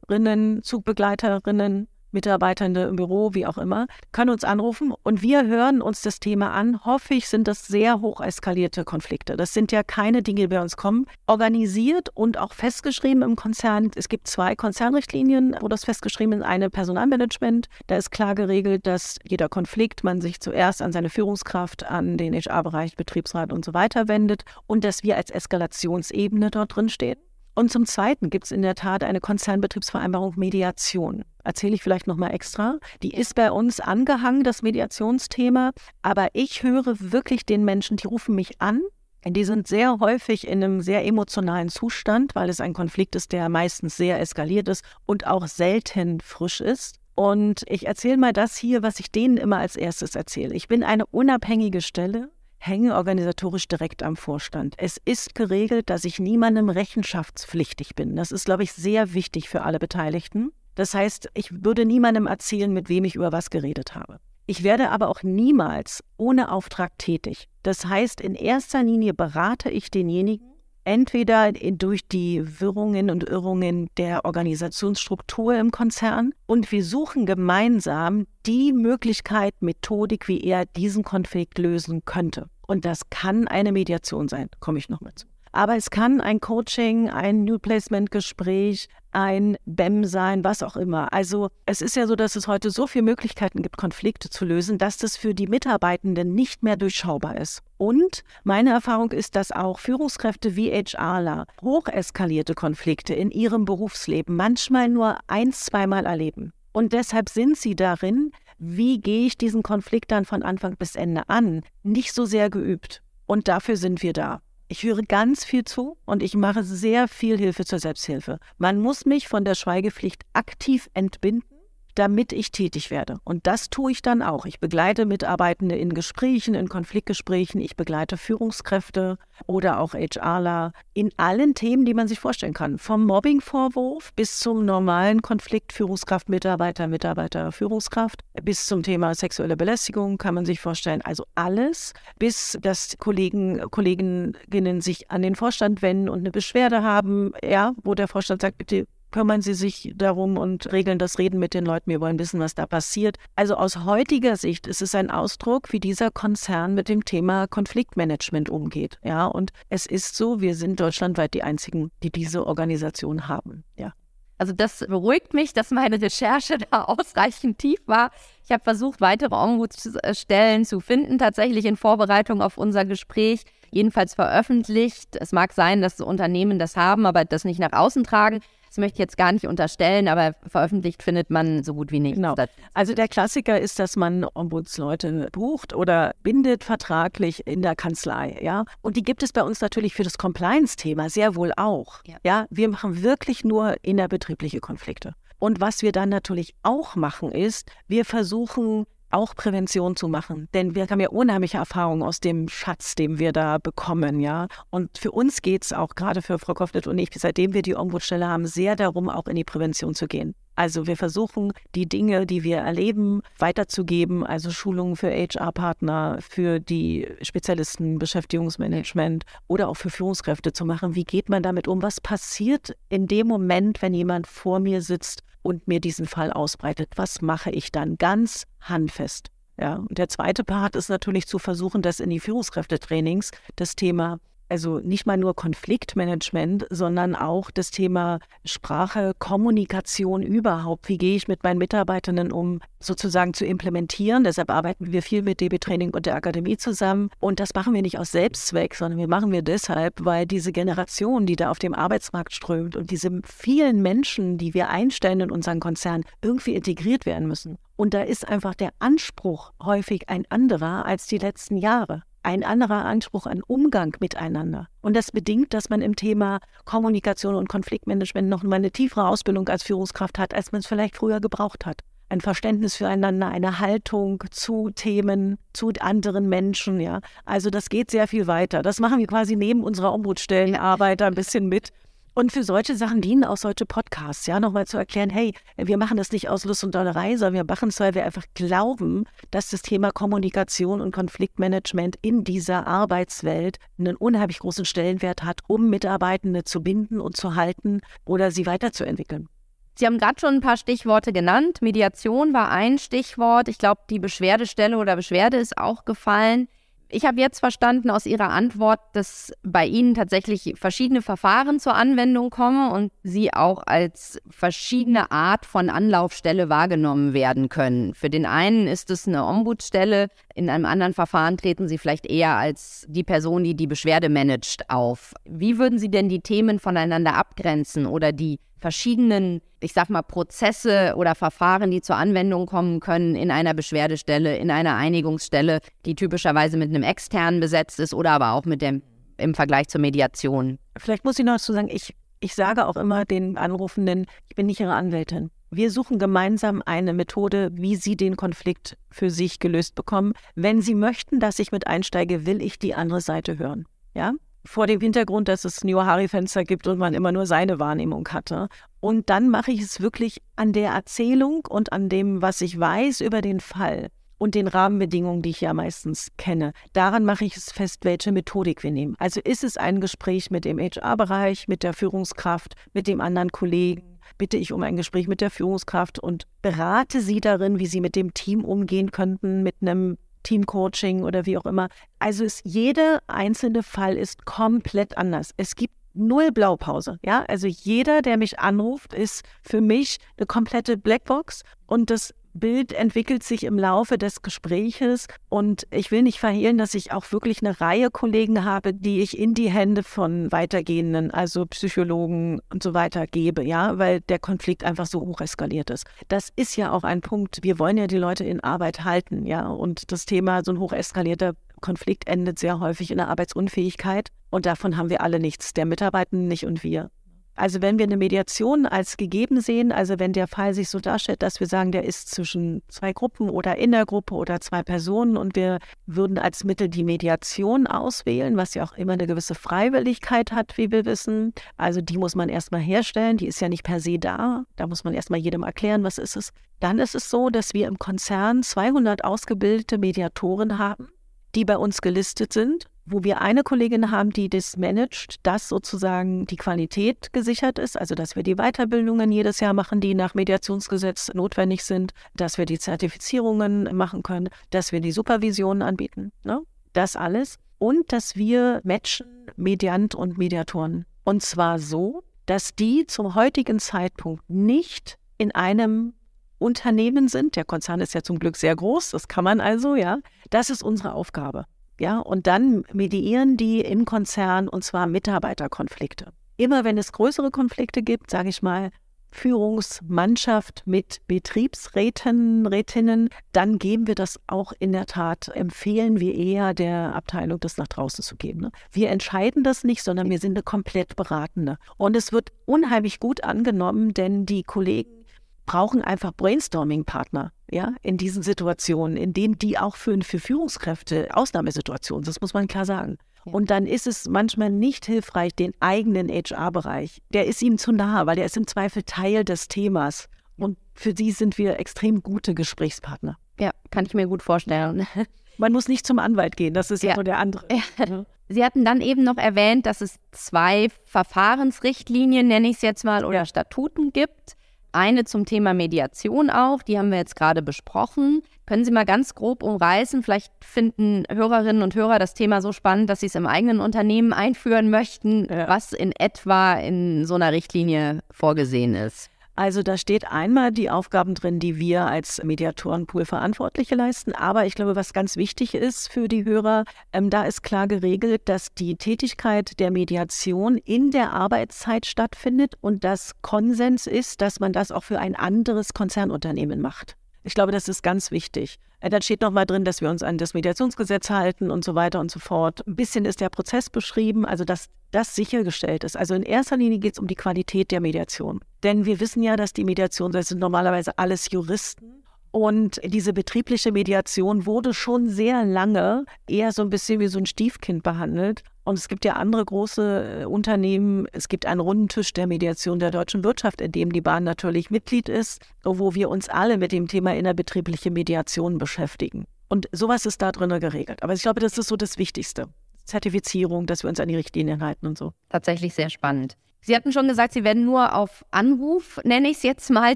Lokführerinnen, 0.07 0.63
Zugbegleiterinnen, 0.63 1.87
Mitarbeitende 2.11 2.83
im 2.83 2.95
Büro, 2.95 3.33
wie 3.33 3.45
auch 3.45 3.57
immer, 3.57 3.87
können 4.13 4.29
uns 4.29 4.45
anrufen 4.45 4.93
und 5.03 5.21
wir 5.21 5.45
hören 5.45 5.81
uns 5.81 6.01
das 6.01 6.21
Thema 6.21 6.51
an. 6.53 6.85
Häufig 6.85 7.27
sind 7.27 7.49
das 7.49 7.67
sehr 7.67 7.99
hoch 7.99 8.21
eskalierte 8.21 8.85
Konflikte. 8.85 9.35
Das 9.35 9.53
sind 9.53 9.73
ja 9.73 9.83
keine 9.83 10.23
Dinge, 10.23 10.41
die 10.41 10.47
bei 10.47 10.61
uns 10.61 10.77
kommen. 10.77 11.05
Organisiert 11.27 12.07
und 12.13 12.37
auch 12.37 12.53
festgeschrieben 12.53 13.21
im 13.21 13.35
Konzern. 13.35 13.91
Es 13.95 14.07
gibt 14.07 14.27
zwei 14.27 14.55
Konzernrichtlinien, 14.55 15.57
wo 15.59 15.67
das 15.67 15.83
festgeschrieben 15.83 16.39
ist. 16.39 16.45
Eine 16.45 16.69
Personalmanagement. 16.69 17.67
Da 17.87 17.97
ist 17.97 18.11
klar 18.11 18.33
geregelt, 18.33 18.87
dass 18.87 19.17
jeder 19.27 19.49
Konflikt 19.49 20.05
man 20.05 20.21
sich 20.21 20.39
zuerst 20.39 20.81
an 20.81 20.93
seine 20.93 21.09
Führungskraft, 21.09 21.85
an 21.85 22.15
den 22.15 22.33
HR-Bereich, 22.33 22.95
Betriebsrat 22.95 23.51
und 23.51 23.65
so 23.65 23.73
weiter 23.73 24.07
wendet 24.07 24.43
und 24.65 24.85
dass 24.85 25.03
wir 25.03 25.17
als 25.17 25.29
Eskalationsebene 25.29 26.51
dort 26.51 26.73
drin 26.73 26.87
stehen. 26.87 27.26
Und 27.57 27.71
zum 27.71 27.87
Zweiten 27.87 28.29
gibt 28.29 28.45
es 28.45 28.51
in 28.51 28.61
der 28.61 28.75
Tat 28.75 29.03
eine 29.03 29.19
Konzernbetriebsvereinbarung 29.19 30.35
Mediation. 30.35 31.25
Erzähle 31.43 31.73
ich 31.73 31.81
vielleicht 31.81 32.05
nochmal 32.05 32.31
extra. 32.31 32.77
Die 33.01 33.15
ist 33.15 33.33
bei 33.33 33.51
uns 33.51 33.79
angehangen, 33.79 34.43
das 34.43 34.61
Mediationsthema. 34.61 35.71
Aber 36.03 36.27
ich 36.33 36.61
höre 36.61 36.99
wirklich 36.99 37.47
den 37.47 37.65
Menschen, 37.65 37.97
die 37.97 38.05
rufen 38.05 38.35
mich 38.35 38.61
an. 38.61 38.83
Die 39.25 39.43
sind 39.43 39.67
sehr 39.67 39.97
häufig 39.99 40.45
in 40.45 40.63
einem 40.63 40.81
sehr 40.81 41.03
emotionalen 41.03 41.69
Zustand, 41.69 42.35
weil 42.35 42.47
es 42.49 42.61
ein 42.61 42.73
Konflikt 42.73 43.15
ist, 43.15 43.31
der 43.31 43.49
meistens 43.49 43.97
sehr 43.97 44.19
eskaliert 44.19 44.67
ist 44.67 44.85
und 45.07 45.25
auch 45.25 45.47
selten 45.47 46.19
frisch 46.19 46.61
ist. 46.61 46.99
Und 47.15 47.63
ich 47.67 47.87
erzähle 47.87 48.17
mal 48.17 48.33
das 48.33 48.55
hier, 48.55 48.83
was 48.83 48.99
ich 48.99 49.11
denen 49.11 49.37
immer 49.37 49.57
als 49.57 49.75
erstes 49.75 50.13
erzähle. 50.13 50.53
Ich 50.53 50.67
bin 50.67 50.83
eine 50.83 51.07
unabhängige 51.07 51.81
Stelle 51.81 52.29
hänge 52.67 52.95
organisatorisch 52.95 53.67
direkt 53.67 54.03
am 54.03 54.15
Vorstand. 54.15 54.75
Es 54.77 54.99
ist 55.05 55.35
geregelt, 55.35 55.89
dass 55.89 56.03
ich 56.03 56.19
niemandem 56.19 56.69
rechenschaftspflichtig 56.69 57.95
bin. 57.95 58.15
Das 58.15 58.31
ist, 58.31 58.45
glaube 58.45 58.63
ich, 58.63 58.73
sehr 58.73 59.13
wichtig 59.13 59.49
für 59.49 59.63
alle 59.63 59.79
Beteiligten. 59.79 60.51
Das 60.75 60.93
heißt, 60.93 61.29
ich 61.33 61.63
würde 61.63 61.85
niemandem 61.85 62.27
erzählen, 62.27 62.71
mit 62.71 62.89
wem 62.89 63.05
ich 63.05 63.15
über 63.15 63.31
was 63.31 63.49
geredet 63.49 63.95
habe. 63.95 64.19
Ich 64.45 64.63
werde 64.63 64.91
aber 64.91 65.09
auch 65.09 65.23
niemals 65.23 66.03
ohne 66.17 66.51
Auftrag 66.51 66.97
tätig. 66.97 67.49
Das 67.63 67.85
heißt, 67.85 68.21
in 68.21 68.35
erster 68.35 68.83
Linie 68.83 69.13
berate 69.13 69.69
ich 69.69 69.91
denjenigen, 69.91 70.47
entweder 70.85 71.51
durch 71.51 72.07
die 72.07 72.61
Wirrungen 72.61 73.09
und 73.09 73.27
Irrungen 73.27 73.89
der 73.97 74.23
Organisationsstruktur 74.23 75.57
im 75.57 75.71
Konzern 75.71 76.33
und 76.45 76.71
wir 76.71 76.85
suchen 76.85 77.25
gemeinsam 77.25 78.25
die 78.45 78.71
Möglichkeit, 78.71 79.53
Methodik, 79.59 80.29
wie 80.29 80.39
er 80.39 80.65
diesen 80.65 81.03
Konflikt 81.03 81.57
lösen 81.57 82.05
könnte. 82.05 82.47
Und 82.67 82.85
das 82.85 83.09
kann 83.09 83.47
eine 83.47 83.71
Mediation 83.71 84.27
sein, 84.27 84.49
komme 84.59 84.77
ich 84.77 84.89
nochmal 84.89 85.15
zu. 85.15 85.25
Aber 85.53 85.75
es 85.75 85.89
kann 85.89 86.21
ein 86.21 86.39
Coaching, 86.39 87.09
ein 87.09 87.43
New 87.43 87.57
Placement 87.57 88.11
Gespräch, 88.11 88.89
ein 89.11 89.57
BEM 89.65 90.03
sein, 90.03 90.43
was 90.43 90.61
auch 90.61 90.75
immer. 90.75 91.11
Also 91.13 91.49
es 91.65 91.81
ist 91.81 91.95
ja 91.95 92.05
so, 92.05 92.15
dass 92.15 92.35
es 92.35 92.47
heute 92.47 92.69
so 92.69 92.85
viele 92.85 93.03
Möglichkeiten 93.03 93.63
gibt, 93.63 93.77
Konflikte 93.77 94.29
zu 94.29 94.45
lösen, 94.45 94.77
dass 94.77 94.97
das 94.97 95.17
für 95.17 95.33
die 95.33 95.47
Mitarbeitenden 95.47 96.35
nicht 96.35 96.61
mehr 96.61 96.77
durchschaubar 96.77 97.37
ist. 97.37 97.63
Und 97.77 98.23
meine 98.43 98.71
Erfahrung 98.71 99.11
ist, 99.11 99.35
dass 99.35 99.51
auch 99.51 99.79
Führungskräfte 99.79 100.55
wie 100.55 100.69
HRler 100.69 101.47
hocheskalierte 101.63 102.53
Konflikte 102.53 103.15
in 103.15 103.31
ihrem 103.31 103.65
Berufsleben 103.65 104.35
manchmal 104.35 104.89
nur 104.89 105.17
ein, 105.25 105.53
zweimal 105.53 106.05
erleben. 106.05 106.53
Und 106.71 106.93
deshalb 106.93 107.29
sind 107.29 107.57
sie 107.57 107.75
darin, 107.75 108.31
wie 108.57 108.99
gehe 108.99 109.27
ich 109.27 109.37
diesen 109.37 109.63
Konflikt 109.63 110.11
dann 110.11 110.25
von 110.25 110.43
Anfang 110.43 110.75
bis 110.77 110.95
Ende 110.95 111.29
an, 111.29 111.63
nicht 111.83 112.13
so 112.13 112.25
sehr 112.25 112.49
geübt. 112.49 113.01
Und 113.25 113.47
dafür 113.47 113.77
sind 113.77 114.01
wir 114.03 114.13
da. 114.13 114.41
Ich 114.69 114.83
höre 114.83 115.01
ganz 115.01 115.45
viel 115.45 115.63
zu 115.63 115.97
und 116.05 116.21
ich 116.21 116.35
mache 116.35 116.63
sehr 116.63 117.07
viel 117.07 117.37
Hilfe 117.37 117.65
zur 117.65 117.79
Selbsthilfe. 117.79 118.39
Man 118.57 118.79
muss 118.79 119.05
mich 119.05 119.27
von 119.27 119.45
der 119.45 119.55
Schweigepflicht 119.55 120.23
aktiv 120.33 120.89
entbinden 120.93 121.56
damit 121.97 122.31
ich 122.31 122.51
tätig 122.51 122.91
werde. 122.91 123.17
Und 123.23 123.47
das 123.47 123.69
tue 123.69 123.91
ich 123.91 124.01
dann 124.01 124.21
auch. 124.21 124.45
Ich 124.45 124.59
begleite 124.59 125.05
Mitarbeitende 125.05 125.75
in 125.75 125.93
Gesprächen, 125.93 126.53
in 126.53 126.69
Konfliktgesprächen, 126.69 127.59
ich 127.59 127.75
begleite 127.75 128.17
Führungskräfte 128.17 129.17
oder 129.47 129.79
auch 129.79 129.93
HRler 129.93 130.73
in 130.93 131.09
allen 131.17 131.55
Themen, 131.55 131.85
die 131.85 131.93
man 131.93 132.07
sich 132.07 132.19
vorstellen 132.19 132.53
kann. 132.53 132.77
Vom 132.77 133.05
Mobbingvorwurf 133.05 134.13
bis 134.13 134.39
zum 134.39 134.65
normalen 134.65 135.21
Konflikt 135.21 135.73
Führungskraft, 135.73 136.29
Mitarbeiter, 136.29 136.87
Mitarbeiter, 136.87 137.51
Führungskraft, 137.51 138.21
bis 138.43 138.65
zum 138.67 138.83
Thema 138.83 139.15
sexuelle 139.15 139.57
Belästigung 139.57 140.17
kann 140.17 140.35
man 140.35 140.45
sich 140.45 140.59
vorstellen. 140.59 141.01
Also 141.01 141.25
alles, 141.35 141.93
bis 142.19 142.57
dass 142.61 142.95
Kollegen, 142.99 143.59
Kolleginnen 143.71 144.81
sich 144.81 145.09
an 145.09 145.21
den 145.21 145.35
Vorstand 145.35 145.81
wenden 145.81 146.09
und 146.09 146.19
eine 146.19 146.31
Beschwerde 146.31 146.83
haben, 146.83 147.33
ja, 147.43 147.73
wo 147.83 147.95
der 147.95 148.07
Vorstand 148.07 148.41
sagt, 148.41 148.57
bitte 148.57 148.87
kümmern 149.11 149.41
Sie 149.41 149.53
sich 149.53 149.93
darum 149.95 150.37
und 150.37 150.71
regeln 150.71 150.99
das 150.99 151.19
Reden 151.19 151.39
mit 151.39 151.53
den 151.53 151.65
Leuten. 151.65 151.89
Wir 151.89 152.01
wollen 152.01 152.19
wissen, 152.19 152.39
was 152.39 152.55
da 152.55 152.65
passiert. 152.65 153.17
Also 153.35 153.55
aus 153.55 153.85
heutiger 153.85 154.35
Sicht 154.35 154.67
ist 154.67 154.81
es 154.81 154.95
ein 154.95 155.11
Ausdruck, 155.11 155.71
wie 155.71 155.79
dieser 155.79 156.11
Konzern 156.11 156.73
mit 156.73 156.89
dem 156.89 157.05
Thema 157.05 157.47
Konfliktmanagement 157.47 158.49
umgeht. 158.49 158.99
Ja, 159.03 159.25
und 159.25 159.51
es 159.69 159.85
ist 159.85 160.15
so, 160.15 160.41
wir 160.41 160.55
sind 160.55 160.79
deutschlandweit 160.79 161.33
die 161.33 161.43
einzigen, 161.43 161.91
die 162.03 162.11
diese 162.11 162.45
Organisation 162.45 163.27
haben. 163.27 163.63
Ja. 163.77 163.93
Also 164.37 164.53
das 164.53 164.85
beruhigt 164.87 165.33
mich, 165.33 165.53
dass 165.53 165.71
meine 165.71 165.99
Recherche 165.99 166.57
da 166.59 166.83
ausreichend 166.83 167.57
tief 167.57 167.79
war. 167.87 168.11
Ich 168.43 168.51
habe 168.51 168.63
versucht, 168.63 169.01
weitere 169.01 169.33
Ombudsstellen 169.33 170.63
zu 170.63 170.79
finden, 170.79 171.17
tatsächlich 171.17 171.65
in 171.65 171.75
Vorbereitung 171.75 172.41
auf 172.41 172.57
unser 172.57 172.85
Gespräch, 172.85 173.43
jedenfalls 173.71 174.13
veröffentlicht. 174.13 175.15
Es 175.15 175.31
mag 175.31 175.53
sein, 175.53 175.81
dass 175.81 175.99
Unternehmen 175.99 176.59
das 176.59 176.75
haben, 176.75 177.05
aber 177.05 177.25
das 177.25 177.45
nicht 177.45 177.59
nach 177.59 177.73
außen 177.73 178.03
tragen. 178.03 178.41
Das 178.77 178.81
möchte 178.81 178.97
ich 178.97 178.99
jetzt 178.99 179.17
gar 179.17 179.31
nicht 179.31 179.47
unterstellen, 179.47 180.07
aber 180.07 180.35
veröffentlicht 180.45 181.01
findet 181.01 181.31
man 181.31 181.63
so 181.63 181.73
gut 181.73 181.91
wie 181.91 181.99
nichts. 181.99 182.17
Genau. 182.17 182.35
Also 182.75 182.93
der 182.93 183.07
Klassiker 183.07 183.59
ist, 183.59 183.79
dass 183.79 183.95
man 183.95 184.23
Ombudsleute 184.35 185.29
bucht 185.31 185.73
oder 185.73 186.13
bindet 186.21 186.63
vertraglich 186.63 187.47
in 187.47 187.63
der 187.63 187.75
Kanzlei, 187.75 188.37
ja. 188.39 188.65
Und 188.83 188.95
die 188.95 189.01
gibt 189.01 189.23
es 189.23 189.33
bei 189.33 189.41
uns 189.41 189.61
natürlich 189.61 189.95
für 189.95 190.03
das 190.03 190.19
Compliance-Thema 190.19 191.09
sehr 191.09 191.35
wohl 191.35 191.53
auch. 191.57 192.01
Ja. 192.05 192.17
ja, 192.23 192.45
wir 192.51 192.69
machen 192.69 193.01
wirklich 193.01 193.43
nur 193.43 193.77
innerbetriebliche 193.81 194.59
Konflikte. 194.59 195.15
Und 195.39 195.59
was 195.59 195.81
wir 195.81 195.91
dann 195.91 196.09
natürlich 196.09 196.53
auch 196.61 196.95
machen, 196.95 197.31
ist, 197.31 197.71
wir 197.87 198.05
versuchen 198.05 198.85
auch 199.11 199.35
Prävention 199.35 199.95
zu 199.95 200.07
machen. 200.07 200.47
Denn 200.53 200.75
wir 200.75 200.87
haben 200.87 200.99
ja 200.99 201.09
unheimliche 201.09 201.57
Erfahrungen 201.57 202.03
aus 202.03 202.19
dem 202.19 202.49
Schatz, 202.49 202.95
den 202.95 203.19
wir 203.19 203.31
da 203.31 203.57
bekommen, 203.57 204.19
ja. 204.19 204.47
Und 204.69 204.97
für 204.97 205.11
uns 205.11 205.41
geht 205.41 205.65
es 205.65 205.73
auch, 205.73 205.95
gerade 205.95 206.21
für 206.21 206.39
Frau 206.39 206.53
Kofflet 206.53 206.87
und 206.87 206.97
ich, 206.97 207.09
seitdem 207.15 207.53
wir 207.53 207.61
die 207.61 207.75
Ombudsstelle 207.75 208.27
haben, 208.27 208.45
sehr 208.45 208.75
darum, 208.75 209.09
auch 209.09 209.27
in 209.27 209.35
die 209.35 209.43
Prävention 209.43 209.95
zu 209.95 210.07
gehen. 210.07 210.35
Also 210.57 210.87
wir 210.87 210.97
versuchen, 210.97 211.53
die 211.75 211.87
Dinge, 211.87 212.25
die 212.25 212.43
wir 212.43 212.57
erleben, 212.57 213.21
weiterzugeben, 213.37 214.25
also 214.25 214.49
Schulungen 214.49 214.95
für 214.95 215.11
HR-Partner, 215.11 216.17
für 216.19 216.59
die 216.59 217.07
Spezialisten, 217.21 217.99
Beschäftigungsmanagement 217.99 219.23
oder 219.47 219.67
auch 219.67 219.75
für 219.75 219.91
Führungskräfte 219.91 220.53
zu 220.53 220.65
machen. 220.65 220.95
Wie 220.95 221.03
geht 221.03 221.29
man 221.29 221.43
damit 221.43 221.67
um? 221.67 221.83
Was 221.83 222.01
passiert 222.01 222.75
in 222.89 223.05
dem 223.05 223.27
Moment, 223.27 223.83
wenn 223.83 223.93
jemand 223.93 224.25
vor 224.25 224.59
mir 224.59 224.81
sitzt 224.81 225.21
und 225.47 225.65
mir 225.65 225.79
diesen 225.79 226.05
Fall 226.05 226.33
ausbreitet? 226.33 226.89
Was 226.97 227.21
mache 227.21 227.49
ich 227.51 227.71
dann 227.71 227.97
ganz 227.97 228.43
handfest? 228.59 229.31
Ja, 229.59 229.75
und 229.75 229.97
der 229.97 230.09
zweite 230.09 230.43
Part 230.43 230.75
ist 230.75 230.89
natürlich 230.89 231.25
zu 231.25 231.39
versuchen, 231.39 231.81
dass 231.81 232.01
in 232.01 232.09
die 232.09 232.19
Führungskräftetrainings 232.19 233.31
das 233.55 233.75
Thema 233.75 234.19
also 234.49 234.79
nicht 234.79 235.05
mal 235.05 235.17
nur 235.17 235.35
Konfliktmanagement, 235.35 236.65
sondern 236.69 237.15
auch 237.15 237.51
das 237.51 237.71
Thema 237.71 238.19
Sprache, 238.45 239.13
Kommunikation 239.19 240.21
überhaupt. 240.21 240.89
Wie 240.89 240.97
gehe 240.97 241.15
ich 241.15 241.27
mit 241.27 241.43
meinen 241.43 241.57
Mitarbeitenden 241.57 242.31
um, 242.31 242.61
sozusagen 242.79 243.33
zu 243.33 243.45
implementieren? 243.45 244.23
Deshalb 244.23 244.49
arbeiten 244.49 244.91
wir 244.91 245.01
viel 245.01 245.21
mit 245.21 245.41
DB 245.41 245.59
Training 245.59 245.91
und 245.91 246.05
der 246.05 246.15
Akademie 246.15 246.57
zusammen. 246.57 247.09
Und 247.19 247.39
das 247.39 247.53
machen 247.53 247.73
wir 247.73 247.81
nicht 247.81 247.99
aus 247.99 248.11
Selbstzweck, 248.11 248.75
sondern 248.75 248.99
wir 248.99 249.07
machen 249.07 249.31
wir 249.31 249.41
deshalb, 249.41 250.05
weil 250.05 250.25
diese 250.25 250.51
Generation, 250.51 251.25
die 251.25 251.35
da 251.35 251.51
auf 251.51 251.59
dem 251.59 251.73
Arbeitsmarkt 251.73 252.33
strömt 252.33 252.75
und 252.75 252.91
diese 252.91 253.21
vielen 253.25 253.81
Menschen, 253.81 254.37
die 254.37 254.53
wir 254.53 254.69
einstellen 254.69 255.21
in 255.21 255.31
unseren 255.31 255.59
Konzern, 255.59 256.03
irgendwie 256.21 256.55
integriert 256.55 257.05
werden 257.05 257.27
müssen. 257.27 257.57
Und 257.75 257.93
da 257.93 258.01
ist 258.01 258.27
einfach 258.27 258.55
der 258.55 258.71
Anspruch 258.79 259.53
häufig 259.61 260.09
ein 260.09 260.25
anderer 260.29 260.85
als 260.85 261.05
die 261.07 261.19
letzten 261.19 261.57
Jahre. 261.57 262.03
Ein 262.27 262.43
anderer 262.43 262.83
Anspruch 262.83 263.25
an 263.25 263.41
Umgang 263.47 263.95
miteinander. 264.01 264.67
Und 264.81 264.97
das 264.97 265.13
bedingt, 265.13 265.53
dass 265.53 265.69
man 265.69 265.81
im 265.81 265.95
Thema 265.95 266.41
Kommunikation 266.65 267.35
und 267.35 267.47
Konfliktmanagement 267.47 268.27
noch 268.27 268.43
mal 268.43 268.57
eine 268.57 268.69
tiefere 268.69 269.07
Ausbildung 269.07 269.47
als 269.47 269.63
Führungskraft 269.63 270.19
hat, 270.19 270.33
als 270.33 270.51
man 270.51 270.59
es 270.59 270.67
vielleicht 270.67 270.97
früher 270.97 271.21
gebraucht 271.21 271.65
hat 271.65 271.83
ein 272.09 272.21
Verständnis 272.21 272.77
füreinander, 272.77 273.27
eine 273.27 273.59
Haltung 273.59 274.23
zu 274.31 274.69
Themen, 274.69 275.37
zu 275.53 275.71
anderen 275.79 276.29
Menschen, 276.29 276.79
ja. 276.79 277.01
Also 277.25 277.49
das 277.49 277.67
geht 277.67 277.91
sehr 277.91 278.07
viel 278.07 278.27
weiter. 278.27 278.61
Das 278.61 278.79
machen 278.79 278.99
wir 278.99 279.07
quasi 279.07 279.35
neben 279.35 279.61
unserer 279.63 279.93
Ombudsstellenarbeit 279.93 281.01
ein 281.01 281.15
bisschen 281.15 281.47
mit. 281.47 281.71
Und 282.17 282.31
für 282.31 282.43
solche 282.43 282.75
Sachen 282.75 282.99
dienen 282.99 283.23
auch 283.23 283.37
solche 283.37 283.67
Podcasts, 283.67 284.25
ja, 284.25 284.39
nochmal 284.39 284.65
zu 284.65 284.75
erklären, 284.75 285.11
hey, 285.11 285.35
wir 285.55 285.77
machen 285.77 285.97
das 285.97 286.11
nicht 286.11 286.29
aus 286.29 286.45
Lust 286.45 286.63
und 286.63 286.73
Dollerei, 286.73 287.15
sondern 287.15 287.35
wir 287.35 287.43
machen 287.43 287.69
es, 287.69 287.79
weil 287.79 287.93
wir 287.93 288.05
einfach 288.05 288.25
glauben, 288.33 289.03
dass 289.29 289.51
das 289.51 289.61
Thema 289.61 289.91
Kommunikation 289.91 290.81
und 290.81 290.91
Konfliktmanagement 290.91 291.95
in 292.01 292.23
dieser 292.23 292.65
Arbeitswelt 292.65 293.57
einen 293.77 293.95
unheimlich 293.95 294.39
großen 294.39 294.65
Stellenwert 294.65 295.21
hat, 295.21 295.41
um 295.45 295.69
Mitarbeitende 295.69 296.43
zu 296.43 296.63
binden 296.63 297.01
und 297.01 297.15
zu 297.15 297.35
halten 297.35 297.81
oder 298.03 298.31
sie 298.31 298.47
weiterzuentwickeln. 298.47 299.29
Sie 299.77 299.85
haben 299.85 299.99
gerade 299.99 300.19
schon 300.19 300.33
ein 300.33 300.41
paar 300.41 300.57
Stichworte 300.57 301.13
genannt. 301.13 301.61
Mediation 301.61 302.33
war 302.33 302.49
ein 302.49 302.79
Stichwort. 302.79 303.47
Ich 303.47 303.59
glaube, 303.59 303.81
die 303.91 303.99
Beschwerdestelle 303.99 304.79
oder 304.79 304.95
Beschwerde 304.95 305.37
ist 305.37 305.59
auch 305.59 305.85
gefallen. 305.85 306.47
Ich 306.89 307.05
habe 307.05 307.19
jetzt 307.19 307.39
verstanden 307.39 307.89
aus 307.89 308.05
Ihrer 308.05 308.29
Antwort, 308.29 308.79
dass 308.93 309.33
bei 309.43 309.65
Ihnen 309.65 309.93
tatsächlich 309.93 310.53
verschiedene 310.55 311.01
Verfahren 311.01 311.59
zur 311.59 311.75
Anwendung 311.75 312.29
kommen 312.29 312.71
und 312.71 312.93
Sie 313.03 313.33
auch 313.33 313.63
als 313.65 314.19
verschiedene 314.29 315.11
Art 315.11 315.45
von 315.45 315.69
Anlaufstelle 315.69 316.47
wahrgenommen 316.47 317.13
werden 317.13 317.49
können. 317.49 317.93
Für 317.93 318.09
den 318.09 318.25
einen 318.25 318.67
ist 318.67 318.89
es 318.89 319.05
eine 319.05 319.25
Ombudsstelle, 319.25 320.07
in 320.33 320.49
einem 320.49 320.65
anderen 320.65 320.93
Verfahren 320.93 321.35
treten 321.35 321.67
Sie 321.67 321.77
vielleicht 321.77 322.05
eher 322.05 322.35
als 322.35 322.85
die 322.87 323.03
Person, 323.03 323.43
die 323.43 323.55
die 323.55 323.67
Beschwerde 323.67 324.07
managt, 324.07 324.69
auf. 324.69 325.13
Wie 325.25 325.57
würden 325.57 325.79
Sie 325.79 325.89
denn 325.89 326.07
die 326.07 326.21
Themen 326.21 326.59
voneinander 326.59 327.15
abgrenzen 327.15 327.85
oder 327.85 328.13
die 328.13 328.39
verschiedenen, 328.59 329.41
ich 329.59 329.73
sag 329.73 329.89
mal, 329.89 330.01
Prozesse 330.01 330.93
oder 330.97 331.15
Verfahren, 331.15 331.71
die 331.71 331.81
zur 331.81 331.95
Anwendung 331.95 332.45
kommen 332.45 332.79
können 332.79 333.15
in 333.15 333.31
einer 333.31 333.53
Beschwerdestelle, 333.53 334.37
in 334.37 334.51
einer 334.51 334.75
Einigungsstelle, 334.75 335.59
die 335.85 335.95
typischerweise 335.95 336.57
mit 336.57 336.69
einem 336.69 336.83
externen 336.83 337.39
besetzt 337.39 337.79
ist 337.79 337.93
oder 337.93 338.11
aber 338.11 338.33
auch 338.33 338.45
mit 338.45 338.61
dem 338.61 338.81
im 339.17 339.33
Vergleich 339.33 339.67
zur 339.67 339.81
Mediation. 339.81 340.59
Vielleicht 340.77 341.03
muss 341.03 341.17
ich 341.19 341.25
noch 341.25 341.33
dazu 341.33 341.53
sagen, 341.53 341.69
ich, 341.71 341.95
ich 342.19 342.35
sage 342.35 342.67
auch 342.67 342.77
immer 342.77 343.05
den 343.05 343.37
Anrufenden, 343.37 344.05
ich 344.29 344.35
bin 344.35 344.45
nicht 344.45 344.59
Ihre 344.59 344.73
Anwältin. 344.73 345.31
Wir 345.49 345.71
suchen 345.71 345.97
gemeinsam 345.97 346.61
eine 346.65 346.93
Methode, 346.93 347.49
wie 347.53 347.75
Sie 347.77 347.95
den 347.95 348.17
Konflikt 348.17 348.77
für 348.91 349.09
sich 349.09 349.39
gelöst 349.39 349.75
bekommen. 349.75 350.13
Wenn 350.35 350.61
Sie 350.61 350.75
möchten, 350.75 351.19
dass 351.19 351.39
ich 351.39 351.51
mit 351.51 351.67
einsteige, 351.67 352.25
will 352.25 352.41
ich 352.41 352.59
die 352.59 352.75
andere 352.75 353.01
Seite 353.01 353.39
hören. 353.39 353.65
Ja? 353.95 354.13
Vor 354.47 354.65
dem 354.67 354.79
Hintergrund, 354.79 355.27
dass 355.27 355.45
es 355.45 355.63
New 355.63 355.79
Hari-Fenster 355.79 356.43
gibt 356.43 356.67
und 356.67 356.77
man 356.77 356.93
immer 356.93 357.11
nur 357.11 357.25
seine 357.25 357.59
Wahrnehmung 357.59 358.07
hatte. 358.09 358.47
Und 358.79 359.09
dann 359.09 359.29
mache 359.29 359.51
ich 359.51 359.61
es 359.61 359.81
wirklich 359.81 360.21
an 360.35 360.53
der 360.53 360.71
Erzählung 360.71 361.45
und 361.47 361.71
an 361.73 361.89
dem, 361.89 362.21
was 362.21 362.41
ich 362.41 362.59
weiß 362.59 363.01
über 363.01 363.21
den 363.21 363.39
Fall 363.39 363.89
und 364.17 364.35
den 364.35 364.47
Rahmenbedingungen, 364.47 365.21
die 365.21 365.29
ich 365.29 365.41
ja 365.41 365.53
meistens 365.53 366.09
kenne. 366.17 366.53
Daran 366.73 367.05
mache 367.05 367.25
ich 367.25 367.37
es 367.37 367.51
fest, 367.51 367.85
welche 367.85 368.11
Methodik 368.11 368.63
wir 368.63 368.71
nehmen. 368.71 368.95
Also 368.97 369.21
ist 369.23 369.43
es 369.43 369.57
ein 369.57 369.79
Gespräch 369.81 370.31
mit 370.31 370.45
dem 370.45 370.59
HR-Bereich, 370.59 371.47
mit 371.47 371.63
der 371.63 371.73
Führungskraft, 371.73 372.55
mit 372.73 372.87
dem 372.87 373.01
anderen 373.01 373.31
Kollegen, 373.31 373.99
bitte 374.17 374.37
ich 374.37 374.53
um 374.53 374.63
ein 374.63 374.75
Gespräch 374.75 375.07
mit 375.07 375.21
der 375.21 375.29
Führungskraft 375.29 375.99
und 375.99 376.25
berate 376.41 377.01
sie 377.01 377.19
darin, 377.19 377.59
wie 377.59 377.67
sie 377.67 377.81
mit 377.81 377.95
dem 377.95 378.13
Team 378.13 378.43
umgehen 378.43 378.91
könnten, 378.91 379.43
mit 379.43 379.55
einem 379.61 379.97
Teamcoaching 380.27 381.03
oder 381.03 381.25
wie 381.25 381.37
auch 381.37 381.45
immer. 381.45 381.69
Also 381.99 382.25
ist 382.25 382.41
jeder 382.43 383.01
einzelne 383.07 383.63
Fall 383.63 383.95
ist 383.95 384.25
komplett 384.25 384.97
anders. 384.97 385.31
Es 385.37 385.55
gibt 385.55 385.73
null 385.93 386.31
Blaupause. 386.33 386.99
Ja, 387.01 387.23
also 387.29 387.47
jeder, 387.47 388.01
der 388.01 388.17
mich 388.17 388.37
anruft, 388.37 388.93
ist 388.93 389.23
für 389.41 389.61
mich 389.61 389.99
eine 390.17 390.27
komplette 390.27 390.75
Blackbox 390.75 391.43
und 391.65 391.89
das 391.89 392.13
Bild 392.39 392.73
entwickelt 392.73 393.23
sich 393.23 393.43
im 393.43 393.57
Laufe 393.57 393.97
des 393.97 394.21
Gespräches 394.21 395.07
und 395.29 395.67
ich 395.71 395.91
will 395.91 396.03
nicht 396.03 396.19
verhehlen, 396.19 396.57
dass 396.57 396.73
ich 396.73 396.91
auch 396.91 397.11
wirklich 397.11 397.41
eine 397.41 397.59
Reihe 397.59 397.89
Kollegen 397.91 398.43
habe, 398.43 398.73
die 398.73 399.01
ich 399.01 399.17
in 399.17 399.33
die 399.33 399.49
Hände 399.49 399.83
von 399.83 400.31
weitergehenden, 400.31 401.11
also 401.11 401.45
Psychologen 401.45 402.41
und 402.51 402.63
so 402.63 402.73
weiter 402.73 403.07
gebe, 403.07 403.43
ja, 403.43 403.77
weil 403.77 404.01
der 404.01 404.19
Konflikt 404.19 404.63
einfach 404.63 404.85
so 404.85 405.01
hoch 405.01 405.21
eskaliert 405.21 405.69
ist. 405.69 405.85
Das 406.07 406.29
ist 406.35 406.55
ja 406.55 406.71
auch 406.71 406.83
ein 406.83 407.01
Punkt. 407.01 407.39
Wir 407.41 407.59
wollen 407.59 407.77
ja 407.77 407.87
die 407.87 407.97
Leute 407.97 408.23
in 408.23 408.39
Arbeit 408.41 408.83
halten, 408.83 409.25
ja, 409.25 409.47
und 409.47 409.91
das 409.91 410.05
Thema 410.05 410.43
so 410.43 410.51
ein 410.51 410.59
hoch 410.59 410.73
eskalierter 410.73 411.33
Konflikt 411.61 412.07
endet 412.07 412.39
sehr 412.39 412.59
häufig 412.59 412.91
in 412.91 412.97
der 412.97 413.07
Arbeitsunfähigkeit 413.07 414.09
und 414.29 414.45
davon 414.45 414.77
haben 414.77 414.89
wir 414.89 415.01
alle 415.01 415.19
nichts, 415.19 415.53
der 415.53 415.65
Mitarbeitenden 415.65 416.27
nicht 416.27 416.45
und 416.45 416.63
wir. 416.63 416.91
Also 417.37 417.61
wenn 417.61 417.77
wir 417.77 417.85
eine 417.85 417.97
Mediation 417.97 418.65
als 418.65 418.97
gegeben 418.97 419.41
sehen, 419.41 419.71
also 419.71 419.99
wenn 419.99 420.11
der 420.11 420.27
Fall 420.27 420.55
sich 420.55 420.69
so 420.69 420.79
darstellt, 420.79 421.21
dass 421.21 421.39
wir 421.39 421.45
sagen, 421.45 421.71
der 421.71 421.85
ist 421.85 422.09
zwischen 422.09 422.63
zwei 422.67 422.93
Gruppen 422.93 423.29
oder 423.29 423.57
in 423.57 423.71
der 423.71 423.85
Gruppe 423.85 424.15
oder 424.15 424.41
zwei 424.41 424.63
Personen 424.63 425.17
und 425.17 425.35
wir 425.35 425.59
würden 425.85 426.17
als 426.17 426.43
Mittel 426.43 426.67
die 426.67 426.83
Mediation 426.83 427.67
auswählen, 427.67 428.37
was 428.37 428.55
ja 428.55 428.63
auch 428.63 428.73
immer 428.73 428.93
eine 428.93 429.05
gewisse 429.05 429.35
Freiwilligkeit 429.35 430.31
hat, 430.31 430.57
wie 430.57 430.71
wir 430.71 430.85
wissen. 430.85 431.31
Also 431.57 431.79
die 431.79 431.99
muss 431.99 432.15
man 432.15 432.27
erstmal 432.27 432.61
herstellen, 432.61 433.17
die 433.17 433.27
ist 433.27 433.39
ja 433.39 433.49
nicht 433.49 433.63
per 433.63 433.79
se 433.79 433.99
da. 433.99 434.43
Da 434.55 434.65
muss 434.65 434.83
man 434.83 434.95
erstmal 434.95 435.19
jedem 435.19 435.43
erklären, 435.43 435.83
was 435.83 435.99
ist 435.99 436.17
es. 436.17 436.31
Dann 436.59 436.79
ist 436.79 436.95
es 436.95 437.07
so, 437.07 437.29
dass 437.29 437.53
wir 437.53 437.67
im 437.67 437.77
Konzern 437.77 438.41
200 438.41 439.03
ausgebildete 439.03 439.77
Mediatoren 439.77 440.57
haben, 440.57 440.89
die 441.35 441.45
bei 441.45 441.57
uns 441.57 441.81
gelistet 441.81 442.33
sind 442.33 442.67
wo 442.89 443.03
wir 443.03 443.21
eine 443.21 443.43
Kollegin 443.43 443.91
haben, 443.91 444.11
die 444.11 444.29
das 444.29 444.57
managt, 444.57 445.17
dass 445.23 445.49
sozusagen 445.49 446.25
die 446.25 446.37
Qualität 446.37 447.11
gesichert 447.13 447.59
ist, 447.59 447.77
also 447.77 447.95
dass 447.95 448.15
wir 448.15 448.23
die 448.23 448.35
Weiterbildungen 448.35 449.11
jedes 449.11 449.39
Jahr 449.39 449.53
machen, 449.53 449.81
die 449.81 449.93
nach 449.93 450.15
Mediationsgesetz 450.15 451.13
notwendig 451.13 451.63
sind, 451.63 451.91
dass 452.15 452.37
wir 452.37 452.45
die 452.45 452.59
Zertifizierungen 452.59 453.75
machen 453.75 454.03
können, 454.03 454.29
dass 454.49 454.71
wir 454.71 454.79
die 454.79 454.91
Supervisionen 454.91 455.61
anbieten. 455.61 456.11
Ne? 456.23 456.41
Das 456.73 456.95
alles. 456.95 457.37
Und 457.59 457.91
dass 457.91 458.15
wir 458.15 458.61
matchen 458.63 459.07
Mediant 459.35 459.95
und 459.95 460.17
Mediatoren. 460.17 460.85
Und 461.03 461.23
zwar 461.23 461.57
so, 461.57 462.03
dass 462.27 462.53
die 462.53 462.85
zum 462.85 463.15
heutigen 463.15 463.59
Zeitpunkt 463.59 464.29
nicht 464.29 464.97
in 465.17 465.33
einem 465.33 465.93
Unternehmen 466.39 467.07
sind. 467.07 467.35
Der 467.35 467.45
Konzern 467.45 467.81
ist 467.81 467.93
ja 467.93 468.03
zum 468.03 468.19
Glück 468.19 468.37
sehr 468.37 468.55
groß, 468.55 468.91
das 468.91 469.07
kann 469.07 469.23
man 469.23 469.39
also, 469.39 469.75
ja. 469.75 469.97
Das 470.29 470.49
ist 470.49 470.61
unsere 470.61 470.93
Aufgabe. 470.93 471.45
Ja, 471.79 471.99
und 471.99 472.27
dann 472.27 472.63
mediieren 472.73 473.37
die 473.37 473.61
im 473.61 473.85
Konzern 473.85 474.47
und 474.47 474.63
zwar 474.63 474.87
Mitarbeiterkonflikte. 474.87 476.11
Immer 476.37 476.63
wenn 476.63 476.77
es 476.77 476.91
größere 476.91 477.31
Konflikte 477.31 477.83
gibt, 477.83 478.11
sage 478.11 478.29
ich 478.29 478.41
mal, 478.41 478.71
Führungsmannschaft 479.11 480.63
mit 480.65 480.99
Betriebsräten, 481.07 482.45
Rätinnen, 482.45 483.09
dann 483.31 483.57
geben 483.57 483.87
wir 483.87 483.95
das 483.95 484.19
auch 484.27 484.53
in 484.59 484.71
der 484.71 484.85
Tat, 484.85 485.29
empfehlen 485.29 485.99
wir 485.99 486.13
eher 486.13 486.53
der 486.53 486.93
Abteilung, 486.93 487.39
das 487.39 487.57
nach 487.57 487.67
draußen 487.67 488.03
zu 488.03 488.15
geben. 488.15 488.41
Ne? 488.41 488.51
Wir 488.71 488.89
entscheiden 488.89 489.43
das 489.43 489.63
nicht, 489.63 489.83
sondern 489.83 490.09
wir 490.09 490.19
sind 490.19 490.33
eine 490.33 490.43
komplett 490.43 490.95
beratende. 490.95 491.57
Und 491.77 491.95
es 491.95 492.11
wird 492.11 492.31
unheimlich 492.45 492.99
gut 492.99 493.23
angenommen, 493.23 493.93
denn 493.93 494.25
die 494.25 494.43
Kollegen 494.43 495.05
brauchen 495.45 495.81
einfach 495.81 496.13
Brainstorming-Partner, 496.13 497.31
ja, 497.49 497.73
in 497.81 497.97
diesen 497.97 498.23
Situationen, 498.23 498.97
in 498.97 499.13
denen 499.13 499.39
die 499.39 499.57
auch 499.57 499.75
für, 499.75 499.97
für 500.03 500.19
Führungskräfte 500.19 501.15
Ausnahmesituationen, 501.15 502.03
das 502.03 502.21
muss 502.21 502.33
man 502.33 502.47
klar 502.47 502.65
sagen. 502.65 502.97
Und 503.25 503.51
dann 503.51 503.65
ist 503.65 503.87
es 503.87 504.07
manchmal 504.07 504.49
nicht 504.49 504.85
hilfreich, 504.85 505.35
den 505.35 505.53
eigenen 505.59 506.09
HR-Bereich. 506.09 507.01
Der 507.09 507.25
ist 507.25 507.41
ihm 507.41 507.57
zu 507.57 507.71
nahe, 507.71 508.05
weil 508.05 508.15
der 508.15 508.25
ist 508.25 508.37
im 508.37 508.47
Zweifel 508.47 508.83
Teil 508.83 509.25
des 509.25 509.49
Themas. 509.49 510.07
Und 510.37 510.57
für 510.73 510.93
sie 510.95 511.11
sind 511.11 511.37
wir 511.37 511.59
extrem 511.59 512.01
gute 512.03 512.33
Gesprächspartner. 512.33 513.17
Ja, 513.39 513.51
kann 513.71 513.85
ich 513.85 513.93
mir 513.93 514.07
gut 514.07 514.23
vorstellen. 514.23 514.87
Man 515.37 515.51
muss 515.51 515.67
nicht 515.67 515.85
zum 515.85 515.99
Anwalt 515.99 516.35
gehen, 516.35 516.53
das 516.53 516.71
ist 516.71 516.83
ja, 516.83 516.91
ja 516.91 516.95
nur 516.95 517.03
der 517.03 517.19
andere. 517.19 517.45
Ja. 517.77 518.05
Sie 518.29 518.43
hatten 518.43 518.65
dann 518.65 518.81
eben 518.81 519.03
noch 519.03 519.17
erwähnt, 519.17 519.65
dass 519.65 519.81
es 519.81 519.99
zwei 520.11 520.67
Verfahrensrichtlinien, 520.85 522.27
nenne 522.27 522.49
ich 522.49 522.57
es 522.57 522.61
jetzt 522.61 522.83
mal, 522.83 523.05
oder 523.05 523.25
Statuten 523.25 523.93
gibt. 523.93 524.35
Eine 524.71 525.05
zum 525.05 525.25
Thema 525.25 525.53
Mediation 525.53 526.29
auch, 526.29 526.61
die 526.61 526.77
haben 526.77 526.91
wir 526.91 526.97
jetzt 526.97 527.15
gerade 527.15 527.41
besprochen. 527.41 528.21
Können 528.45 528.63
Sie 528.63 528.71
mal 528.71 528.85
ganz 528.85 529.15
grob 529.15 529.43
umreißen? 529.43 530.03
Vielleicht 530.03 530.31
finden 530.41 531.03
Hörerinnen 531.09 531.63
und 531.63 531.73
Hörer 531.75 531.99
das 531.99 532.13
Thema 532.13 532.41
so 532.41 532.51
spannend, 532.51 532.89
dass 532.89 532.99
sie 532.99 533.07
es 533.07 533.15
im 533.15 533.27
eigenen 533.27 533.59
Unternehmen 533.59 534.13
einführen 534.13 534.69
möchten, 534.69 535.27
was 535.29 535.73
in 535.73 535.91
etwa 535.97 536.53
in 536.53 537.05
so 537.05 537.15
einer 537.15 537.31
Richtlinie 537.31 538.01
vorgesehen 538.11 538.75
ist. 538.75 539.09
Also 539.37 539.61
da 539.61 539.77
steht 539.77 540.11
einmal 540.11 540.51
die 540.51 540.71
Aufgaben 540.71 541.13
drin, 541.13 541.37
die 541.39 541.57
wir 541.57 541.85
als 541.85 542.23
Mediatorenpool 542.23 543.05
Verantwortliche 543.05 543.75
leisten. 543.75 544.13
Aber 544.13 544.47
ich 544.47 544.55
glaube, 544.55 544.75
was 544.75 544.93
ganz 544.93 545.15
wichtig 545.15 545.53
ist 545.53 545.91
für 545.91 546.07
die 546.07 546.25
Hörer, 546.25 546.63
ähm, 546.91 547.11
da 547.11 547.23
ist 547.23 547.43
klar 547.43 547.67
geregelt, 547.67 548.23
dass 548.25 548.55
die 548.55 548.77
Tätigkeit 548.77 549.59
der 549.59 549.69
Mediation 549.69 550.57
in 550.57 550.89
der 550.89 551.13
Arbeitszeit 551.13 551.85
stattfindet 551.85 552.55
und 552.61 552.83
dass 552.83 553.13
Konsens 553.21 553.85
ist, 553.85 554.21
dass 554.21 554.39
man 554.39 554.53
das 554.53 554.71
auch 554.71 554.83
für 554.83 554.97
ein 554.97 555.15
anderes 555.15 555.75
Konzernunternehmen 555.75 556.59
macht. 556.59 556.97
Ich 557.27 557.33
glaube, 557.33 557.51
das 557.51 557.67
ist 557.67 557.83
ganz 557.83 558.09
wichtig. 558.09 558.57
Äh, 558.79 558.89
dann 558.89 559.01
steht 559.01 559.19
nochmal 559.19 559.45
drin, 559.45 559.65
dass 559.65 559.81
wir 559.81 559.89
uns 559.89 560.01
an 560.01 560.17
das 560.17 560.33
Mediationsgesetz 560.33 561.09
halten 561.09 561.51
und 561.51 561.65
so 561.65 561.75
weiter 561.75 561.99
und 561.99 562.09
so 562.09 562.19
fort. 562.19 562.65
Ein 562.65 562.77
bisschen 562.77 563.03
ist 563.03 563.19
der 563.19 563.27
Prozess 563.27 563.69
beschrieben, 563.69 564.25
also 564.25 564.45
dass 564.45 564.69
das 564.91 565.13
sichergestellt 565.13 565.83
ist. 565.83 565.97
Also 565.97 566.15
in 566.15 566.23
erster 566.23 566.55
Linie 566.55 566.79
geht 566.79 566.93
es 566.93 566.99
um 566.99 567.07
die 567.07 567.15
Qualität 567.15 567.71
der 567.71 567.81
Mediation. 567.81 568.39
Denn 568.63 568.85
wir 568.85 569.01
wissen 569.01 569.21
ja, 569.23 569.35
dass 569.35 569.51
die 569.51 569.65
Mediation, 569.65 570.13
das 570.13 570.29
sind 570.29 570.39
normalerweise 570.39 570.97
alles 570.97 571.29
Juristen. 571.29 572.01
Und 572.37 572.79
diese 572.83 573.13
betriebliche 573.13 573.71
Mediation 573.71 574.45
wurde 574.45 574.75
schon 574.75 575.09
sehr 575.09 575.43
lange 575.43 576.05
eher 576.27 576.51
so 576.51 576.61
ein 576.61 576.69
bisschen 576.69 576.99
wie 576.99 577.07
so 577.07 577.17
ein 577.17 577.25
Stiefkind 577.25 577.81
behandelt. 577.81 578.43
Und 578.63 578.77
es 578.77 578.87
gibt 578.87 579.05
ja 579.05 579.13
andere 579.13 579.43
große 579.43 580.19
äh, 580.21 580.25
Unternehmen. 580.25 581.07
Es 581.13 581.29
gibt 581.29 581.47
einen 581.47 581.61
runden 581.61 581.87
Tisch 581.87 582.13
der 582.13 582.27
Mediation 582.27 582.77
der 582.77 582.91
deutschen 582.91 583.23
Wirtschaft, 583.23 583.59
in 583.59 583.71
dem 583.71 583.91
die 583.91 584.01
Bahn 584.01 584.23
natürlich 584.23 584.69
Mitglied 584.69 585.09
ist, 585.09 585.41
wo 585.63 585.95
wir 585.95 586.09
uns 586.09 586.29
alle 586.29 586.59
mit 586.59 586.71
dem 586.71 586.87
Thema 586.87 587.15
innerbetriebliche 587.15 587.89
Mediation 587.89 588.59
beschäftigen. 588.59 589.25
Und 589.47 589.67
sowas 589.71 590.05
ist 590.05 590.21
da 590.21 590.31
drin 590.31 590.59
geregelt. 590.59 591.01
Aber 591.01 591.13
ich 591.13 591.23
glaube, 591.23 591.39
das 591.39 591.57
ist 591.57 591.69
so 591.69 591.75
das 591.75 591.97
Wichtigste. 591.97 592.49
Zertifizierung, 592.83 593.65
dass 593.65 593.83
wir 593.83 593.89
uns 593.89 593.99
an 593.99 594.09
die 594.09 594.15
Richtlinien 594.15 594.61
halten 594.61 594.85
und 594.85 594.95
so. 594.99 595.13
Tatsächlich 595.29 595.73
sehr 595.73 595.89
spannend. 595.89 596.37
Sie 596.67 596.75
hatten 596.75 596.91
schon 596.91 597.07
gesagt, 597.07 597.31
Sie 597.31 597.45
werden 597.45 597.63
nur 597.63 597.95
auf 597.95 598.25
Anruf, 598.29 598.99
nenne 599.05 599.29
ich 599.29 599.37
es 599.37 599.43
jetzt 599.43 599.69
mal, 599.69 599.95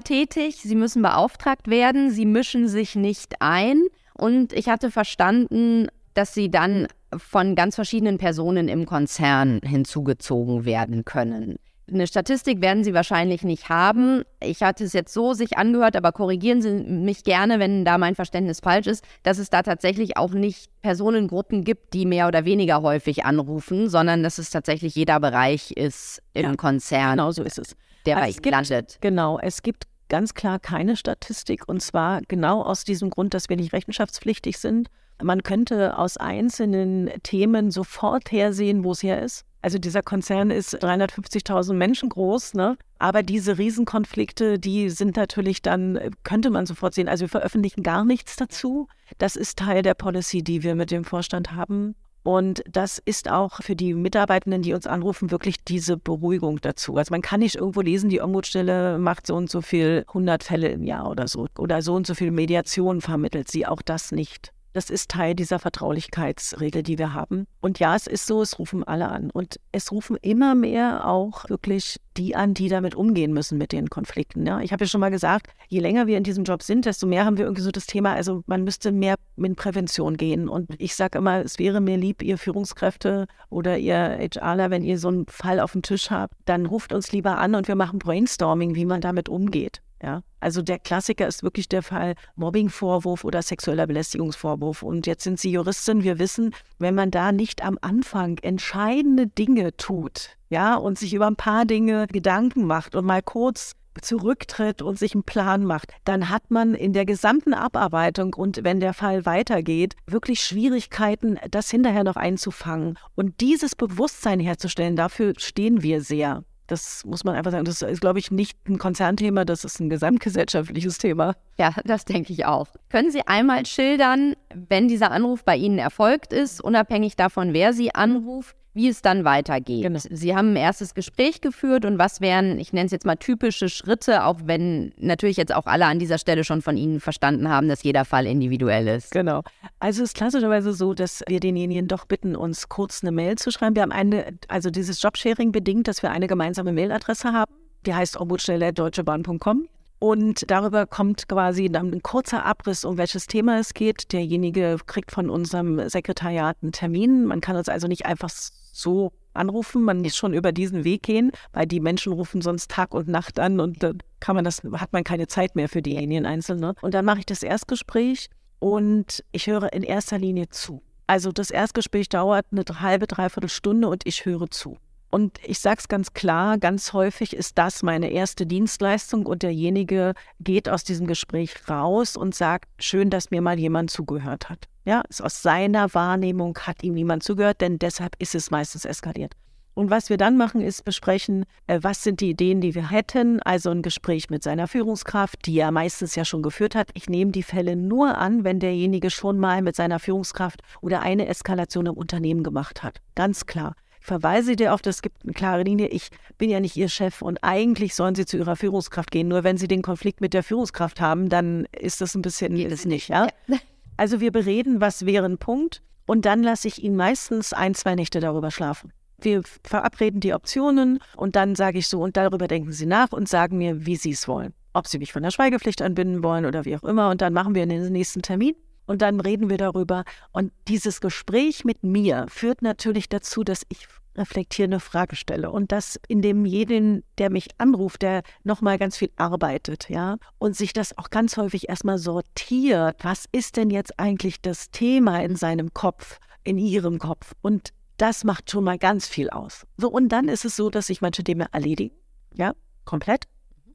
tätig. 0.00 0.56
Sie 0.56 0.74
müssen 0.74 1.02
beauftragt 1.02 1.68
werden. 1.68 2.10
Sie 2.10 2.24
mischen 2.24 2.66
sich 2.66 2.96
nicht 2.96 3.42
ein. 3.42 3.82
Und 4.14 4.54
ich 4.54 4.70
hatte 4.70 4.90
verstanden, 4.90 5.88
dass 6.14 6.32
Sie 6.32 6.50
dann 6.50 6.88
von 7.14 7.56
ganz 7.56 7.74
verschiedenen 7.74 8.16
Personen 8.16 8.68
im 8.68 8.86
Konzern 8.86 9.60
hinzugezogen 9.62 10.64
werden 10.64 11.04
können. 11.04 11.58
Eine 11.92 12.06
Statistik 12.06 12.60
werden 12.62 12.84
Sie 12.84 12.94
wahrscheinlich 12.94 13.42
nicht 13.42 13.68
haben. 13.68 14.22
Ich 14.40 14.62
hatte 14.62 14.84
es 14.84 14.94
jetzt 14.94 15.12
so 15.12 15.34
sich 15.34 15.58
angehört, 15.58 15.94
aber 15.94 16.12
korrigieren 16.12 16.62
Sie 16.62 16.70
mich 16.70 17.22
gerne, 17.22 17.58
wenn 17.58 17.84
da 17.84 17.98
mein 17.98 18.14
Verständnis 18.14 18.60
falsch 18.60 18.86
ist, 18.86 19.04
dass 19.22 19.38
es 19.38 19.50
da 19.50 19.62
tatsächlich 19.62 20.16
auch 20.16 20.30
nicht 20.30 20.70
Personengruppen 20.80 21.64
gibt, 21.64 21.92
die 21.92 22.06
mehr 22.06 22.28
oder 22.28 22.44
weniger 22.44 22.82
häufig 22.82 23.24
anrufen, 23.24 23.90
sondern 23.90 24.22
dass 24.22 24.38
es 24.38 24.50
tatsächlich 24.50 24.94
jeder 24.94 25.20
Bereich 25.20 25.72
ist 25.72 26.22
im 26.32 26.44
ja, 26.44 26.56
Konzern. 26.56 27.18
Genau 27.18 27.30
so 27.30 27.42
ist 27.42 27.58
es. 27.58 27.76
Der 28.06 28.16
also 28.16 28.40
bei 28.40 28.50
landet. 28.50 28.98
Genau, 29.00 29.38
es 29.38 29.62
gibt 29.62 29.84
ganz 30.08 30.34
klar 30.34 30.58
keine 30.58 30.96
Statistik 30.96 31.68
und 31.68 31.82
zwar 31.82 32.20
genau 32.28 32.62
aus 32.62 32.84
diesem 32.84 33.10
Grund, 33.10 33.34
dass 33.34 33.48
wir 33.48 33.56
nicht 33.56 33.72
rechenschaftspflichtig 33.72 34.58
sind. 34.58 34.88
Man 35.22 35.42
könnte 35.42 35.98
aus 35.98 36.16
einzelnen 36.16 37.10
Themen 37.22 37.70
sofort 37.70 38.32
hersehen, 38.32 38.82
wo 38.82 38.92
es 38.92 39.02
her 39.02 39.22
ist. 39.22 39.44
Also 39.62 39.78
dieser 39.78 40.02
Konzern 40.02 40.50
ist 40.50 40.74
350.000 40.82 41.72
Menschen 41.74 42.08
groß, 42.08 42.54
ne? 42.54 42.76
Aber 42.98 43.22
diese 43.22 43.58
Riesenkonflikte, 43.58 44.58
die 44.58 44.90
sind 44.90 45.16
natürlich 45.16 45.62
dann, 45.62 45.98
könnte 46.24 46.50
man 46.50 46.66
sofort 46.66 46.94
sehen. 46.94 47.08
Also 47.08 47.22
wir 47.22 47.28
veröffentlichen 47.28 47.82
gar 47.82 48.04
nichts 48.04 48.36
dazu. 48.36 48.88
Das 49.18 49.36
ist 49.36 49.58
Teil 49.58 49.82
der 49.82 49.94
Policy, 49.94 50.42
die 50.42 50.62
wir 50.62 50.74
mit 50.74 50.90
dem 50.90 51.04
Vorstand 51.04 51.52
haben. 51.52 51.94
Und 52.24 52.62
das 52.70 52.98
ist 53.04 53.28
auch 53.28 53.62
für 53.62 53.74
die 53.74 53.94
Mitarbeitenden, 53.94 54.62
die 54.62 54.74
uns 54.74 54.86
anrufen, 54.86 55.30
wirklich 55.30 55.64
diese 55.64 55.96
Beruhigung 55.96 56.60
dazu. 56.60 56.96
Also 56.96 57.12
man 57.12 57.22
kann 57.22 57.40
nicht 57.40 57.56
irgendwo 57.56 57.80
lesen, 57.80 58.10
die 58.10 58.20
Ombudsstelle 58.20 58.98
macht 58.98 59.26
so 59.26 59.34
und 59.34 59.50
so 59.50 59.60
viel 59.60 60.04
100 60.08 60.44
Fälle 60.44 60.68
im 60.68 60.84
Jahr 60.84 61.10
oder 61.10 61.26
so. 61.26 61.48
Oder 61.58 61.82
so 61.82 61.94
und 61.94 62.06
so 62.06 62.14
viel 62.14 62.30
Mediation 62.30 63.00
vermittelt 63.00 63.50
sie. 63.50 63.66
Auch 63.66 63.82
das 63.82 64.12
nicht. 64.12 64.52
Das 64.72 64.88
ist 64.88 65.10
Teil 65.10 65.34
dieser 65.34 65.58
Vertraulichkeitsregel, 65.58 66.82
die 66.82 66.98
wir 66.98 67.12
haben. 67.12 67.46
Und 67.60 67.78
ja, 67.78 67.94
es 67.94 68.06
ist 68.06 68.26
so, 68.26 68.42
es 68.42 68.58
rufen 68.58 68.84
alle 68.84 69.08
an. 69.08 69.30
Und 69.30 69.60
es 69.70 69.92
rufen 69.92 70.16
immer 70.22 70.54
mehr 70.54 71.06
auch 71.06 71.48
wirklich 71.48 72.00
die 72.16 72.36
an, 72.36 72.54
die 72.54 72.68
damit 72.68 72.94
umgehen 72.94 73.32
müssen 73.32 73.58
mit 73.58 73.72
den 73.72 73.88
Konflikten. 73.88 74.46
Ja, 74.46 74.60
ich 74.60 74.72
habe 74.72 74.84
ja 74.84 74.88
schon 74.88 75.00
mal 75.00 75.10
gesagt, 75.10 75.48
je 75.68 75.80
länger 75.80 76.06
wir 76.06 76.18
in 76.18 76.24
diesem 76.24 76.44
Job 76.44 76.62
sind, 76.62 76.84
desto 76.84 77.06
mehr 77.06 77.24
haben 77.24 77.38
wir 77.38 77.44
irgendwie 77.44 77.62
so 77.62 77.70
das 77.70 77.86
Thema, 77.86 78.12
also 78.12 78.42
man 78.46 78.64
müsste 78.64 78.92
mehr 78.92 79.16
in 79.36 79.56
Prävention 79.56 80.16
gehen. 80.16 80.48
Und 80.48 80.70
ich 80.78 80.94
sage 80.94 81.18
immer, 81.18 81.44
es 81.44 81.58
wäre 81.58 81.80
mir 81.80 81.96
lieb, 81.96 82.22
ihr 82.22 82.38
Führungskräfte 82.38 83.26
oder 83.50 83.78
ihr 83.78 84.18
HRler, 84.18 84.70
wenn 84.70 84.82
ihr 84.82 84.98
so 84.98 85.08
einen 85.08 85.26
Fall 85.26 85.60
auf 85.60 85.72
dem 85.72 85.82
Tisch 85.82 86.10
habt, 86.10 86.34
dann 86.44 86.66
ruft 86.66 86.92
uns 86.92 87.12
lieber 87.12 87.38
an 87.38 87.54
und 87.54 87.68
wir 87.68 87.76
machen 87.76 87.98
Brainstorming, 87.98 88.74
wie 88.74 88.84
man 88.86 89.00
damit 89.00 89.28
umgeht. 89.28 89.82
Ja, 90.02 90.22
also 90.40 90.62
der 90.62 90.80
Klassiker 90.80 91.28
ist 91.28 91.44
wirklich 91.44 91.68
der 91.68 91.82
Fall 91.82 92.16
Mobbingvorwurf 92.34 93.22
oder 93.22 93.40
sexueller 93.40 93.86
Belästigungsvorwurf. 93.86 94.82
Und 94.82 95.06
jetzt 95.06 95.22
sind 95.22 95.38
Sie 95.38 95.52
Juristin. 95.52 96.02
Wir 96.02 96.18
wissen, 96.18 96.54
wenn 96.78 96.96
man 96.96 97.12
da 97.12 97.30
nicht 97.30 97.64
am 97.64 97.78
Anfang 97.80 98.38
entscheidende 98.38 99.28
Dinge 99.28 99.76
tut, 99.76 100.30
ja, 100.48 100.74
und 100.74 100.98
sich 100.98 101.14
über 101.14 101.28
ein 101.28 101.36
paar 101.36 101.66
Dinge 101.66 102.08
Gedanken 102.08 102.66
macht 102.66 102.96
und 102.96 103.04
mal 103.04 103.22
kurz 103.22 103.74
zurücktritt 104.00 104.82
und 104.82 104.98
sich 104.98 105.14
einen 105.14 105.22
Plan 105.22 105.64
macht, 105.64 105.92
dann 106.04 106.30
hat 106.30 106.50
man 106.50 106.74
in 106.74 106.92
der 106.92 107.04
gesamten 107.04 107.54
Abarbeitung 107.54 108.34
und 108.34 108.64
wenn 108.64 108.80
der 108.80 108.94
Fall 108.94 109.26
weitergeht, 109.26 109.94
wirklich 110.06 110.40
Schwierigkeiten, 110.40 111.38
das 111.50 111.70
hinterher 111.70 112.02
noch 112.02 112.16
einzufangen. 112.16 112.98
Und 113.14 113.40
dieses 113.40 113.76
Bewusstsein 113.76 114.40
herzustellen, 114.40 114.96
dafür 114.96 115.34
stehen 115.36 115.82
wir 115.82 116.00
sehr. 116.00 116.42
Das 116.72 117.04
muss 117.04 117.22
man 117.22 117.34
einfach 117.34 117.50
sagen. 117.50 117.66
Das 117.66 117.82
ist, 117.82 118.00
glaube 118.00 118.18
ich, 118.18 118.30
nicht 118.30 118.58
ein 118.66 118.78
Konzernthema, 118.78 119.44
das 119.44 119.62
ist 119.62 119.78
ein 119.78 119.90
gesamtgesellschaftliches 119.90 120.96
Thema. 120.96 121.34
Ja, 121.58 121.74
das 121.84 122.06
denke 122.06 122.32
ich 122.32 122.46
auch. 122.46 122.68
Können 122.88 123.10
Sie 123.10 123.26
einmal 123.26 123.66
schildern, 123.66 124.36
wenn 124.54 124.88
dieser 124.88 125.10
Anruf 125.10 125.44
bei 125.44 125.54
Ihnen 125.54 125.78
erfolgt 125.78 126.32
ist, 126.32 126.62
unabhängig 126.62 127.14
davon, 127.14 127.52
wer 127.52 127.74
Sie 127.74 127.94
anruft, 127.94 128.56
wie 128.74 128.88
es 128.88 129.02
dann 129.02 129.24
weitergeht. 129.24 129.82
Genau. 129.82 129.98
Sie 130.02 130.34
haben 130.34 130.52
ein 130.52 130.56
erstes 130.56 130.94
Gespräch 130.94 131.40
geführt 131.40 131.84
und 131.84 131.98
was 131.98 132.20
wären, 132.20 132.58
ich 132.58 132.72
nenne 132.72 132.86
es 132.86 132.92
jetzt 132.92 133.04
mal 133.04 133.16
typische 133.16 133.68
Schritte, 133.68 134.24
auch 134.24 134.40
wenn 134.44 134.92
natürlich 134.96 135.36
jetzt 135.36 135.54
auch 135.54 135.66
alle 135.66 135.86
an 135.86 135.98
dieser 135.98 136.18
Stelle 136.18 136.44
schon 136.44 136.62
von 136.62 136.76
Ihnen 136.76 137.00
verstanden 137.00 137.48
haben, 137.48 137.68
dass 137.68 137.82
jeder 137.82 138.04
Fall 138.04 138.26
individuell 138.26 138.88
ist. 138.88 139.10
Genau. 139.10 139.42
Also 139.78 140.02
es 140.02 140.10
ist 140.10 140.16
klassischerweise 140.16 140.72
so, 140.72 140.94
dass 140.94 141.22
wir 141.28 141.40
denjenigen 141.40 141.86
doch 141.88 142.06
bitten, 142.06 142.34
uns 142.34 142.68
kurz 142.68 143.02
eine 143.02 143.12
Mail 143.12 143.36
zu 143.36 143.50
schreiben. 143.50 143.74
Wir 143.74 143.82
haben 143.82 143.92
eine, 143.92 144.38
also 144.48 144.70
dieses 144.70 145.02
Jobsharing 145.02 145.52
bedingt, 145.52 145.88
dass 145.88 146.02
wir 146.02 146.10
eine 146.10 146.26
gemeinsame 146.26 146.72
Mailadresse 146.72 147.32
haben. 147.32 147.52
Die 147.84 147.94
heißt 147.94 148.18
ombudsstelle.deutschebahn.com. 148.18 149.68
Und 149.98 150.50
darüber 150.50 150.84
kommt 150.84 151.28
quasi 151.28 151.70
dann 151.70 151.92
ein 151.92 152.02
kurzer 152.02 152.44
Abriss, 152.44 152.84
um 152.84 152.98
welches 152.98 153.28
Thema 153.28 153.60
es 153.60 153.72
geht. 153.72 154.12
Derjenige 154.12 154.78
kriegt 154.84 155.12
von 155.12 155.30
unserem 155.30 155.88
Sekretariat 155.88 156.56
einen 156.60 156.72
Termin. 156.72 157.24
Man 157.24 157.40
kann 157.40 157.54
uns 157.54 157.68
also 157.68 157.86
nicht 157.86 158.04
einfach 158.04 158.28
so 158.72 159.12
anrufen, 159.34 159.82
man 159.82 160.00
muss 160.00 160.16
schon 160.16 160.34
über 160.34 160.52
diesen 160.52 160.84
Weg 160.84 161.04
gehen, 161.04 161.30
weil 161.52 161.66
die 161.66 161.80
Menschen 161.80 162.12
rufen 162.12 162.42
sonst 162.42 162.70
Tag 162.70 162.94
und 162.94 163.08
Nacht 163.08 163.38
an 163.38 163.60
und 163.60 163.82
dann 163.82 163.98
kann 164.20 164.36
man 164.36 164.44
das, 164.44 164.62
hat 164.74 164.92
man 164.92 165.04
keine 165.04 165.26
Zeit 165.26 165.56
mehr 165.56 165.68
für 165.68 165.82
diejenigen 165.82 166.26
Einzelne. 166.26 166.74
Und 166.82 166.94
dann 166.94 167.04
mache 167.04 167.20
ich 167.20 167.26
das 167.26 167.42
Erstgespräch 167.42 168.28
und 168.58 169.24
ich 169.32 169.46
höre 169.46 169.72
in 169.72 169.82
erster 169.82 170.18
Linie 170.18 170.48
zu. 170.48 170.82
Also 171.06 171.32
das 171.32 171.50
Erstgespräch 171.50 172.08
dauert 172.08 172.46
eine 172.52 172.64
halbe, 172.80 173.06
dreiviertel 173.06 173.50
Stunde 173.50 173.88
und 173.88 174.06
ich 174.06 174.24
höre 174.24 174.50
zu. 174.50 174.78
Und 175.14 175.38
ich 175.44 175.58
sage 175.58 175.76
es 175.78 175.88
ganz 175.88 176.14
klar, 176.14 176.56
ganz 176.56 176.94
häufig 176.94 177.36
ist 177.36 177.58
das 177.58 177.82
meine 177.82 178.10
erste 178.10 178.46
Dienstleistung 178.46 179.26
und 179.26 179.42
derjenige 179.42 180.14
geht 180.40 180.70
aus 180.70 180.84
diesem 180.84 181.06
Gespräch 181.06 181.68
raus 181.68 182.16
und 182.16 182.34
sagt, 182.34 182.70
schön, 182.78 183.10
dass 183.10 183.30
mir 183.30 183.42
mal 183.42 183.58
jemand 183.58 183.90
zugehört 183.90 184.48
hat. 184.48 184.68
Ja, 184.86 185.02
ist 185.10 185.22
aus 185.22 185.42
seiner 185.42 185.92
Wahrnehmung 185.92 186.58
hat 186.60 186.82
ihm 186.82 186.94
niemand 186.94 187.24
zugehört, 187.24 187.60
denn 187.60 187.78
deshalb 187.78 188.16
ist 188.20 188.34
es 188.34 188.50
meistens 188.50 188.86
eskaliert. 188.86 189.34
Und 189.74 189.90
was 189.90 190.08
wir 190.08 190.16
dann 190.16 190.38
machen, 190.38 190.62
ist 190.62 190.82
besprechen, 190.82 191.44
äh, 191.66 191.78
was 191.82 192.02
sind 192.02 192.20
die 192.20 192.30
Ideen, 192.30 192.62
die 192.62 192.74
wir 192.74 192.90
hätten. 192.90 193.40
Also 193.42 193.68
ein 193.68 193.82
Gespräch 193.82 194.30
mit 194.30 194.42
seiner 194.42 194.66
Führungskraft, 194.66 195.44
die 195.44 195.58
er 195.58 195.72
meistens 195.72 196.14
ja 196.14 196.24
schon 196.24 196.42
geführt 196.42 196.74
hat. 196.74 196.88
Ich 196.94 197.10
nehme 197.10 197.32
die 197.32 197.42
Fälle 197.42 197.76
nur 197.76 198.16
an, 198.16 198.44
wenn 198.44 198.60
derjenige 198.60 199.10
schon 199.10 199.38
mal 199.38 199.60
mit 199.60 199.76
seiner 199.76 199.98
Führungskraft 199.98 200.62
oder 200.80 201.02
eine 201.02 201.26
Eskalation 201.26 201.84
im 201.84 201.94
Unternehmen 201.94 202.42
gemacht 202.42 202.82
hat. 202.82 203.02
Ganz 203.14 203.44
klar 203.44 203.74
verweise 204.02 204.56
dir 204.56 204.74
auf, 204.74 204.82
das 204.82 205.00
gibt 205.02 205.22
eine 205.22 205.32
klare 205.32 205.62
Linie, 205.62 205.88
ich 205.88 206.10
bin 206.38 206.50
ja 206.50 206.60
nicht 206.60 206.76
Ihr 206.76 206.88
Chef 206.88 207.22
und 207.22 207.38
eigentlich 207.42 207.94
sollen 207.94 208.14
Sie 208.14 208.26
zu 208.26 208.36
Ihrer 208.36 208.56
Führungskraft 208.56 209.10
gehen. 209.10 209.28
Nur 209.28 209.44
wenn 209.44 209.56
Sie 209.56 209.68
den 209.68 209.82
Konflikt 209.82 210.20
mit 210.20 210.34
der 210.34 210.42
Führungskraft 210.42 211.00
haben, 211.00 211.28
dann 211.28 211.66
ist 211.78 212.00
das 212.00 212.14
ein 212.14 212.22
bisschen, 212.22 212.54
Geht 212.54 212.72
es 212.72 212.84
nicht, 212.84 213.08
ja? 213.08 213.28
ja? 213.46 213.58
Also 213.98 214.20
wir 214.20 214.32
bereden, 214.32 214.80
was 214.80 215.04
wäre 215.04 215.26
ein 215.26 215.38
Punkt 215.38 215.82
und 216.06 216.24
dann 216.24 216.42
lasse 216.42 216.66
ich 216.66 216.82
ihn 216.82 216.96
meistens 216.96 217.52
ein, 217.52 217.74
zwei 217.74 217.94
Nächte 217.94 218.20
darüber 218.20 218.50
schlafen. 218.50 218.92
Wir 219.20 219.42
verabreden 219.62 220.20
die 220.20 220.34
Optionen 220.34 220.98
und 221.16 221.36
dann 221.36 221.54
sage 221.54 221.78
ich 221.78 221.86
so, 221.86 222.02
und 222.02 222.16
darüber 222.16 222.48
denken 222.48 222.72
Sie 222.72 222.86
nach 222.86 223.12
und 223.12 223.28
sagen 223.28 223.58
mir, 223.58 223.86
wie 223.86 223.96
Sie 223.96 224.10
es 224.10 224.26
wollen. 224.26 224.54
Ob 224.72 224.88
Sie 224.88 224.98
mich 224.98 225.12
von 225.12 225.22
der 225.22 225.30
Schweigepflicht 225.30 225.82
anbinden 225.82 226.24
wollen 226.24 226.46
oder 226.46 226.64
wie 226.64 226.74
auch 226.74 226.82
immer. 226.82 227.10
Und 227.10 227.20
dann 227.20 227.32
machen 227.32 227.54
wir 227.54 227.66
den 227.66 227.92
nächsten 227.92 228.22
Termin 228.22 228.56
und 228.86 229.02
dann 229.02 229.20
reden 229.20 229.50
wir 229.50 229.58
darüber. 229.58 230.04
Und 230.32 230.52
dieses 230.68 231.00
Gespräch 231.00 231.64
mit 231.64 231.82
mir 231.82 232.26
führt 232.28 232.62
natürlich 232.62 233.08
dazu, 233.08 233.44
dass 233.44 233.62
ich 233.68 233.86
reflektierende 234.16 234.80
Frage 234.80 235.16
stelle 235.16 235.50
und 235.50 235.72
das 235.72 235.98
in 236.08 236.22
dem 236.22 236.44
jeden, 236.44 237.02
der 237.18 237.30
mich 237.30 237.48
anruft, 237.58 238.02
der 238.02 238.22
nochmal 238.44 238.78
ganz 238.78 238.96
viel 238.96 239.10
arbeitet, 239.16 239.88
ja, 239.88 240.18
und 240.38 240.56
sich 240.56 240.72
das 240.72 240.96
auch 240.98 241.10
ganz 241.10 241.36
häufig 241.36 241.68
erstmal 241.68 241.98
sortiert. 241.98 242.96
Was 243.02 243.26
ist 243.32 243.56
denn 243.56 243.70
jetzt 243.70 243.98
eigentlich 243.98 244.42
das 244.42 244.70
Thema 244.70 245.22
in 245.22 245.36
seinem 245.36 245.72
Kopf, 245.72 246.18
in 246.44 246.58
ihrem 246.58 246.98
Kopf? 246.98 247.32
Und 247.40 247.70
das 247.96 248.24
macht 248.24 248.50
schon 248.50 248.64
mal 248.64 248.78
ganz 248.78 249.06
viel 249.06 249.30
aus. 249.30 249.66
So, 249.76 249.88
und 249.88 250.08
dann 250.10 250.28
ist 250.28 250.44
es 250.44 250.56
so, 250.56 250.70
dass 250.70 250.88
sich 250.88 251.00
manche 251.00 251.22
Dinge 251.22 251.46
erledigen, 251.52 251.94
ja, 252.34 252.52
komplett. 252.84 253.24